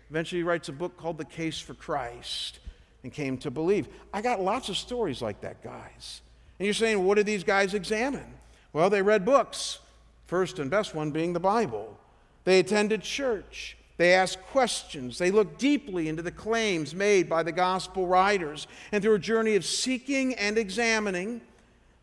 Eventually, 0.08 0.38
he 0.38 0.44
writes 0.44 0.68
a 0.68 0.72
book 0.72 0.96
called 0.96 1.18
The 1.18 1.24
Case 1.24 1.58
for 1.58 1.74
Christ 1.74 2.60
and 3.02 3.12
came 3.12 3.38
to 3.38 3.50
believe. 3.50 3.88
I 4.14 4.22
got 4.22 4.40
lots 4.40 4.68
of 4.68 4.76
stories 4.76 5.20
like 5.20 5.40
that, 5.40 5.64
guys. 5.64 6.20
And 6.60 6.66
you're 6.66 6.74
saying, 6.74 7.02
what 7.04 7.16
did 7.16 7.26
these 7.26 7.42
guys 7.42 7.74
examine? 7.74 8.34
Well, 8.72 8.88
they 8.88 9.02
read 9.02 9.24
books. 9.24 9.80
First 10.26 10.60
and 10.60 10.70
best 10.70 10.94
one 10.94 11.10
being 11.10 11.32
the 11.32 11.40
Bible. 11.40 11.98
They 12.46 12.60
attended 12.60 13.02
church. 13.02 13.76
They 13.96 14.14
asked 14.14 14.40
questions. 14.52 15.18
They 15.18 15.32
looked 15.32 15.58
deeply 15.58 16.08
into 16.08 16.22
the 16.22 16.30
claims 16.30 16.94
made 16.94 17.28
by 17.28 17.42
the 17.42 17.50
gospel 17.50 18.06
writers. 18.06 18.68
And 18.92 19.02
through 19.02 19.14
a 19.14 19.18
journey 19.18 19.56
of 19.56 19.64
seeking 19.64 20.32
and 20.34 20.56
examining, 20.56 21.40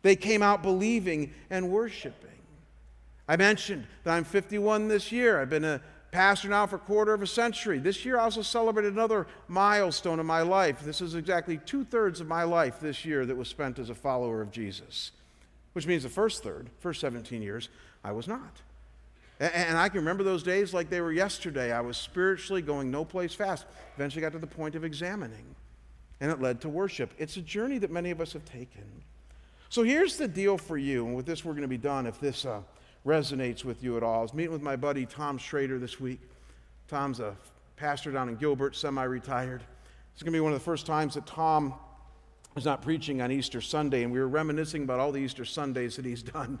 they 0.02 0.16
came 0.16 0.42
out 0.42 0.62
believing 0.62 1.32
and 1.48 1.70
worshiping. 1.70 2.30
I 3.26 3.36
mentioned 3.36 3.86
that 4.02 4.12
I'm 4.12 4.24
51 4.24 4.88
this 4.88 5.10
year. 5.10 5.40
I've 5.40 5.48
been 5.48 5.64
a 5.64 5.80
pastor 6.10 6.48
now 6.48 6.66
for 6.66 6.76
a 6.76 6.80
quarter 6.80 7.14
of 7.14 7.22
a 7.22 7.26
century. 7.26 7.78
This 7.78 8.04
year 8.04 8.18
I 8.18 8.24
also 8.24 8.42
celebrated 8.42 8.92
another 8.92 9.26
milestone 9.48 10.20
in 10.20 10.26
my 10.26 10.42
life. 10.42 10.80
This 10.80 11.00
is 11.00 11.14
exactly 11.14 11.56
two 11.56 11.84
thirds 11.84 12.20
of 12.20 12.28
my 12.28 12.42
life 12.42 12.80
this 12.80 13.06
year 13.06 13.24
that 13.24 13.34
was 13.34 13.48
spent 13.48 13.78
as 13.78 13.88
a 13.88 13.94
follower 13.94 14.42
of 14.42 14.50
Jesus, 14.50 15.12
which 15.72 15.86
means 15.86 16.02
the 16.02 16.10
first 16.10 16.42
third, 16.42 16.68
first 16.80 17.00
17 17.00 17.40
years, 17.40 17.70
I 18.04 18.12
was 18.12 18.28
not. 18.28 18.60
And 19.52 19.76
I 19.76 19.90
can 19.90 19.98
remember 19.98 20.22
those 20.22 20.42
days 20.42 20.72
like 20.72 20.88
they 20.88 21.02
were 21.02 21.12
yesterday. 21.12 21.70
I 21.70 21.82
was 21.82 21.98
spiritually 21.98 22.62
going 22.62 22.90
no 22.90 23.04
place 23.04 23.34
fast. 23.34 23.66
Eventually 23.96 24.22
got 24.22 24.32
to 24.32 24.38
the 24.38 24.46
point 24.46 24.74
of 24.74 24.84
examining, 24.84 25.44
and 26.20 26.30
it 26.30 26.40
led 26.40 26.62
to 26.62 26.70
worship. 26.70 27.12
It's 27.18 27.36
a 27.36 27.42
journey 27.42 27.76
that 27.78 27.90
many 27.90 28.10
of 28.10 28.22
us 28.22 28.32
have 28.32 28.44
taken. 28.46 28.84
So 29.68 29.82
here's 29.82 30.16
the 30.16 30.28
deal 30.28 30.56
for 30.56 30.78
you, 30.78 31.06
and 31.06 31.14
with 31.14 31.26
this 31.26 31.44
we're 31.44 31.52
going 31.52 31.62
to 31.62 31.68
be 31.68 31.76
done 31.76 32.06
if 32.06 32.18
this 32.20 32.46
uh, 32.46 32.62
resonates 33.04 33.64
with 33.64 33.82
you 33.82 33.98
at 33.98 34.02
all. 34.02 34.20
I 34.20 34.22
was 34.22 34.32
meeting 34.32 34.52
with 34.52 34.62
my 34.62 34.76
buddy 34.76 35.04
Tom 35.04 35.36
Schrader 35.36 35.78
this 35.78 36.00
week. 36.00 36.20
Tom's 36.88 37.20
a 37.20 37.36
pastor 37.76 38.12
down 38.12 38.30
in 38.30 38.36
Gilbert, 38.36 38.76
semi 38.76 39.02
retired. 39.02 39.62
It's 40.14 40.22
going 40.22 40.32
to 40.32 40.36
be 40.36 40.40
one 40.40 40.52
of 40.52 40.58
the 40.58 40.64
first 40.64 40.86
times 40.86 41.14
that 41.14 41.26
Tom 41.26 41.74
is 42.56 42.64
not 42.64 42.80
preaching 42.80 43.20
on 43.20 43.30
Easter 43.30 43.60
Sunday, 43.60 44.04
and 44.04 44.12
we 44.12 44.20
were 44.20 44.28
reminiscing 44.28 44.84
about 44.84 45.00
all 45.00 45.12
the 45.12 45.20
Easter 45.20 45.44
Sundays 45.44 45.96
that 45.96 46.04
he's 46.04 46.22
done. 46.22 46.60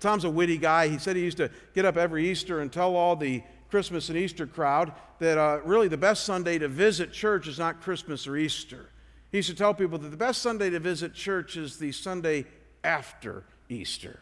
Tom's 0.00 0.24
a 0.24 0.30
witty 0.30 0.58
guy. 0.58 0.88
He 0.88 0.98
said 0.98 1.16
he 1.16 1.22
used 1.22 1.38
to 1.38 1.50
get 1.74 1.84
up 1.84 1.96
every 1.96 2.28
Easter 2.28 2.60
and 2.60 2.72
tell 2.72 2.94
all 2.96 3.16
the 3.16 3.42
Christmas 3.70 4.08
and 4.08 4.18
Easter 4.18 4.46
crowd 4.46 4.92
that 5.18 5.36
uh, 5.36 5.60
really 5.64 5.88
the 5.88 5.96
best 5.96 6.24
Sunday 6.24 6.58
to 6.58 6.68
visit 6.68 7.12
church 7.12 7.48
is 7.48 7.58
not 7.58 7.82
Christmas 7.82 8.26
or 8.26 8.36
Easter. 8.36 8.90
He 9.30 9.38
used 9.38 9.50
to 9.50 9.56
tell 9.56 9.74
people 9.74 9.98
that 9.98 10.08
the 10.08 10.16
best 10.16 10.40
Sunday 10.40 10.70
to 10.70 10.78
visit 10.78 11.14
church 11.14 11.56
is 11.56 11.78
the 11.78 11.92
Sunday 11.92 12.46
after 12.84 13.44
Easter. 13.68 14.20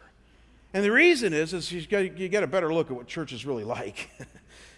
And 0.75 0.85
the 0.85 0.91
reason 0.91 1.33
is, 1.33 1.53
is 1.53 1.71
you 1.71 1.83
get, 1.83 2.19
you 2.19 2.29
get 2.29 2.43
a 2.43 2.47
better 2.47 2.73
look 2.75 2.91
at 2.91 2.97
what 2.97 3.07
church 3.07 3.33
is 3.33 3.47
really 3.47 3.65
like. 3.65 4.11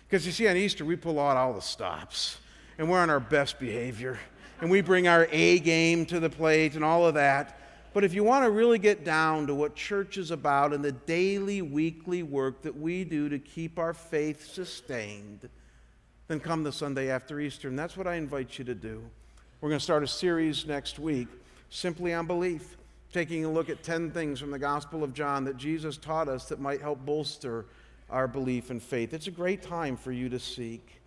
Because 0.08 0.24
you 0.24 0.32
see, 0.32 0.48
on 0.48 0.56
Easter, 0.56 0.86
we 0.86 0.96
pull 0.96 1.20
out 1.20 1.36
all 1.36 1.52
the 1.52 1.60
stops, 1.60 2.38
and 2.78 2.88
we're 2.88 2.98
on 2.98 3.10
our 3.10 3.20
best 3.20 3.58
behavior, 3.58 4.18
and 4.60 4.70
we 4.70 4.80
bring 4.80 5.06
our 5.06 5.28
A 5.30 5.58
game 5.58 6.06
to 6.06 6.18
the 6.18 6.30
plate 6.30 6.76
and 6.76 6.84
all 6.84 7.06
of 7.06 7.14
that. 7.14 7.60
But 7.94 8.04
if 8.04 8.14
you 8.14 8.22
want 8.22 8.44
to 8.44 8.50
really 8.50 8.78
get 8.78 9.04
down 9.04 9.46
to 9.46 9.54
what 9.54 9.74
church 9.74 10.18
is 10.18 10.30
about 10.30 10.72
and 10.72 10.84
the 10.84 10.92
daily, 10.92 11.62
weekly 11.62 12.22
work 12.22 12.62
that 12.62 12.76
we 12.76 13.04
do 13.04 13.28
to 13.28 13.38
keep 13.38 13.78
our 13.78 13.94
faith 13.94 14.46
sustained, 14.46 15.48
then 16.28 16.38
come 16.38 16.62
the 16.62 16.72
Sunday 16.72 17.10
after 17.10 17.40
Easter. 17.40 17.68
And 17.68 17.78
that's 17.78 17.96
what 17.96 18.06
I 18.06 18.16
invite 18.16 18.58
you 18.58 18.64
to 18.66 18.74
do. 18.74 19.02
We're 19.60 19.70
going 19.70 19.78
to 19.78 19.84
start 19.84 20.02
a 20.02 20.08
series 20.08 20.66
next 20.66 20.98
week 20.98 21.28
simply 21.70 22.14
on 22.14 22.26
belief, 22.26 22.76
taking 23.12 23.44
a 23.44 23.50
look 23.50 23.68
at 23.70 23.82
10 23.82 24.10
things 24.10 24.38
from 24.38 24.50
the 24.50 24.58
Gospel 24.58 25.02
of 25.02 25.14
John 25.14 25.44
that 25.44 25.56
Jesus 25.56 25.96
taught 25.96 26.28
us 26.28 26.44
that 26.46 26.60
might 26.60 26.80
help 26.80 27.04
bolster 27.04 27.64
our 28.10 28.28
belief 28.28 28.70
and 28.70 28.82
faith. 28.82 29.12
It's 29.12 29.26
a 29.26 29.32
great 29.32 29.62
time 29.62 29.96
for 29.96 30.12
you 30.12 30.28
to 30.28 30.38
seek. 30.38 31.00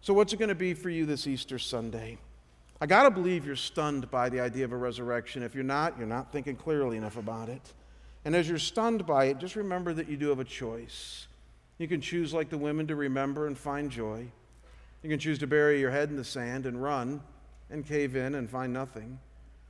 So, 0.00 0.12
what's 0.12 0.32
it 0.32 0.38
going 0.38 0.48
to 0.48 0.54
be 0.54 0.74
for 0.74 0.90
you 0.90 1.06
this 1.06 1.26
Easter 1.26 1.58
Sunday? 1.58 2.18
I 2.82 2.86
got 2.86 3.04
to 3.04 3.12
believe 3.12 3.46
you're 3.46 3.54
stunned 3.54 4.10
by 4.10 4.28
the 4.28 4.40
idea 4.40 4.64
of 4.64 4.72
a 4.72 4.76
resurrection. 4.76 5.44
If 5.44 5.54
you're 5.54 5.62
not, 5.62 5.96
you're 5.96 6.04
not 6.08 6.32
thinking 6.32 6.56
clearly 6.56 6.96
enough 6.96 7.16
about 7.16 7.48
it. 7.48 7.72
And 8.24 8.34
as 8.34 8.48
you're 8.48 8.58
stunned 8.58 9.06
by 9.06 9.26
it, 9.26 9.38
just 9.38 9.54
remember 9.54 9.94
that 9.94 10.08
you 10.08 10.16
do 10.16 10.30
have 10.30 10.40
a 10.40 10.44
choice. 10.44 11.28
You 11.78 11.86
can 11.86 12.00
choose, 12.00 12.34
like 12.34 12.48
the 12.48 12.58
women, 12.58 12.88
to 12.88 12.96
remember 12.96 13.46
and 13.46 13.56
find 13.56 13.88
joy. 13.88 14.26
You 15.04 15.08
can 15.08 15.20
choose 15.20 15.38
to 15.38 15.46
bury 15.46 15.78
your 15.78 15.92
head 15.92 16.10
in 16.10 16.16
the 16.16 16.24
sand 16.24 16.66
and 16.66 16.82
run 16.82 17.20
and 17.70 17.86
cave 17.86 18.16
in 18.16 18.34
and 18.34 18.50
find 18.50 18.72
nothing. 18.72 19.16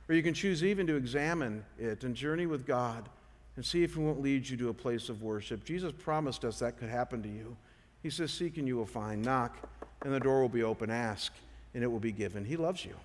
Or 0.09 0.15
you 0.15 0.23
can 0.23 0.33
choose 0.33 0.63
even 0.63 0.87
to 0.87 0.95
examine 0.95 1.63
it 1.77 2.03
and 2.03 2.15
journey 2.15 2.47
with 2.47 2.65
God 2.65 3.09
and 3.57 3.63
see 3.63 3.83
if 3.83 3.95
it 3.95 3.99
won't 3.99 4.23
lead 4.23 4.49
you 4.49 4.57
to 4.57 4.69
a 4.69 4.73
place 4.73 5.07
of 5.09 5.21
worship. 5.21 5.63
Jesus 5.65 5.91
promised 5.91 6.43
us 6.43 6.57
that 6.57 6.79
could 6.79 6.89
happen 6.89 7.21
to 7.21 7.29
you. 7.29 7.55
He 8.01 8.09
says, 8.09 8.33
Seek 8.33 8.57
and 8.57 8.67
you 8.67 8.75
will 8.75 8.87
find, 8.87 9.21
knock, 9.21 9.69
and 10.01 10.11
the 10.11 10.19
door 10.19 10.41
will 10.41 10.49
be 10.49 10.63
open, 10.63 10.89
ask 10.89 11.31
and 11.73 11.83
it 11.83 11.87
will 11.87 11.99
be 11.99 12.11
given. 12.11 12.45
He 12.45 12.57
loves 12.57 12.85
you. 12.85 12.95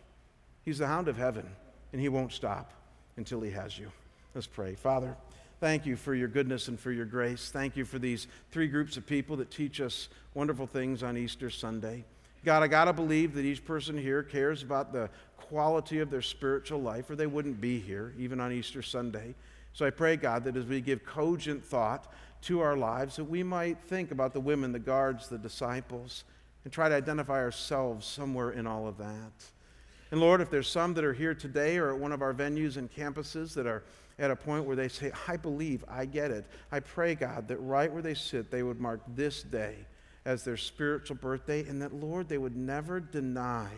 He's 0.64 0.78
the 0.78 0.86
hound 0.86 1.08
of 1.08 1.16
heaven, 1.16 1.46
and 1.92 2.00
he 2.00 2.08
won't 2.08 2.32
stop 2.32 2.72
until 3.16 3.40
he 3.40 3.50
has 3.50 3.78
you. 3.78 3.90
Let's 4.34 4.46
pray. 4.46 4.74
Father, 4.74 5.16
thank 5.60 5.86
you 5.86 5.96
for 5.96 6.14
your 6.14 6.28
goodness 6.28 6.68
and 6.68 6.78
for 6.78 6.92
your 6.92 7.06
grace. 7.06 7.50
Thank 7.50 7.76
you 7.76 7.84
for 7.84 7.98
these 7.98 8.26
three 8.50 8.68
groups 8.68 8.96
of 8.96 9.06
people 9.06 9.36
that 9.36 9.50
teach 9.50 9.80
us 9.80 10.08
wonderful 10.34 10.66
things 10.66 11.02
on 11.02 11.16
Easter 11.16 11.50
Sunday. 11.50 12.04
God, 12.44 12.62
I 12.62 12.68
got 12.68 12.84
to 12.84 12.92
believe 12.92 13.34
that 13.34 13.44
each 13.44 13.64
person 13.64 13.98
here 13.98 14.22
cares 14.22 14.62
about 14.62 14.92
the 14.92 15.10
quality 15.36 15.98
of 16.00 16.10
their 16.10 16.22
spiritual 16.22 16.80
life, 16.80 17.10
or 17.10 17.16
they 17.16 17.26
wouldn't 17.26 17.60
be 17.60 17.80
here, 17.80 18.14
even 18.18 18.40
on 18.40 18.52
Easter 18.52 18.82
Sunday. 18.82 19.34
So 19.72 19.86
I 19.86 19.90
pray, 19.90 20.16
God, 20.16 20.44
that 20.44 20.56
as 20.56 20.64
we 20.64 20.80
give 20.80 21.04
cogent 21.04 21.64
thought 21.64 22.12
to 22.42 22.60
our 22.60 22.76
lives, 22.76 23.16
that 23.16 23.24
we 23.24 23.42
might 23.42 23.78
think 23.80 24.10
about 24.10 24.32
the 24.32 24.40
women, 24.40 24.72
the 24.72 24.78
guards, 24.78 25.28
the 25.28 25.38
disciples 25.38 26.24
and 26.68 26.72
try 26.74 26.86
to 26.86 26.94
identify 26.94 27.38
ourselves 27.38 28.06
somewhere 28.06 28.50
in 28.50 28.66
all 28.66 28.86
of 28.86 28.98
that. 28.98 29.32
And 30.10 30.20
Lord, 30.20 30.42
if 30.42 30.50
there's 30.50 30.68
some 30.68 30.92
that 30.92 31.04
are 31.04 31.14
here 31.14 31.34
today 31.34 31.78
or 31.78 31.94
at 31.94 31.98
one 31.98 32.12
of 32.12 32.20
our 32.20 32.34
venues 32.34 32.76
and 32.76 32.92
campuses 32.92 33.54
that 33.54 33.66
are 33.66 33.84
at 34.18 34.30
a 34.30 34.36
point 34.36 34.66
where 34.66 34.76
they 34.76 34.88
say, 34.88 35.10
I 35.26 35.38
believe, 35.38 35.82
I 35.88 36.04
get 36.04 36.30
it, 36.30 36.44
I 36.70 36.80
pray, 36.80 37.14
God, 37.14 37.48
that 37.48 37.56
right 37.56 37.90
where 37.90 38.02
they 38.02 38.12
sit, 38.12 38.50
they 38.50 38.62
would 38.62 38.82
mark 38.82 39.00
this 39.14 39.42
day 39.42 39.76
as 40.26 40.44
their 40.44 40.58
spiritual 40.58 41.16
birthday, 41.16 41.66
and 41.66 41.80
that, 41.80 41.94
Lord, 41.94 42.28
they 42.28 42.36
would 42.36 42.54
never 42.54 43.00
deny 43.00 43.68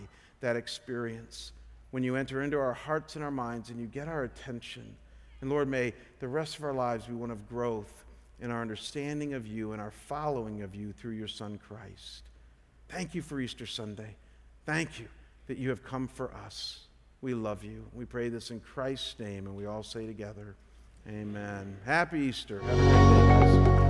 that 0.41 0.57
experience 0.57 1.53
when 1.93 2.03
you 2.03 2.17
enter 2.17 2.43
into 2.43 2.59
our 2.59 2.75
hearts 2.75 3.15
and 3.15 3.25
our 3.25 3.31
minds 3.31 3.71
and 3.71 3.79
you 3.79 3.87
get 3.87 4.09
our 4.09 4.25
attention. 4.25 4.97
And 5.43 5.49
Lord, 5.49 5.69
may 5.69 5.95
the 6.19 6.27
rest 6.27 6.59
of 6.59 6.65
our 6.65 6.75
lives 6.75 7.07
be 7.07 7.15
one 7.15 7.31
of 7.31 7.49
growth 7.49 8.05
in 8.41 8.51
our 8.51 8.61
understanding 8.61 9.35
of 9.35 9.47
you 9.47 9.71
and 9.71 9.81
our 9.81 9.93
following 9.93 10.63
of 10.63 10.75
you 10.75 10.93
through 10.93 11.13
your 11.13 11.29
Son, 11.29 11.57
Christ. 11.57 12.25
Thank 12.91 13.15
you 13.15 13.23
for 13.23 13.41
Easter 13.41 13.67
Sunday. 13.67 14.17
Thank 14.67 14.99
you 14.99 15.07
that 15.47 15.59
you 15.59 15.71
have 15.71 15.85
come 15.85 16.09
for 16.09 16.33
us. 16.35 16.87
We 17.23 17.35
love 17.35 17.63
you. 17.65 17.85
We 17.93 18.05
pray 18.05 18.29
this 18.29 18.51
in 18.51 18.61
Christ's 18.61 19.19
name, 19.19 19.47
and 19.47 19.57
we 19.57 19.67
all 19.67 19.83
say 19.83 20.07
together, 20.07 20.57
Amen. 21.09 21.77
Happy 21.85 22.21
Easter. 22.21 22.61
Have 22.61 22.79
a 22.79 22.83
great 22.83 22.91
day, 22.91 23.79
guys. 23.79 23.90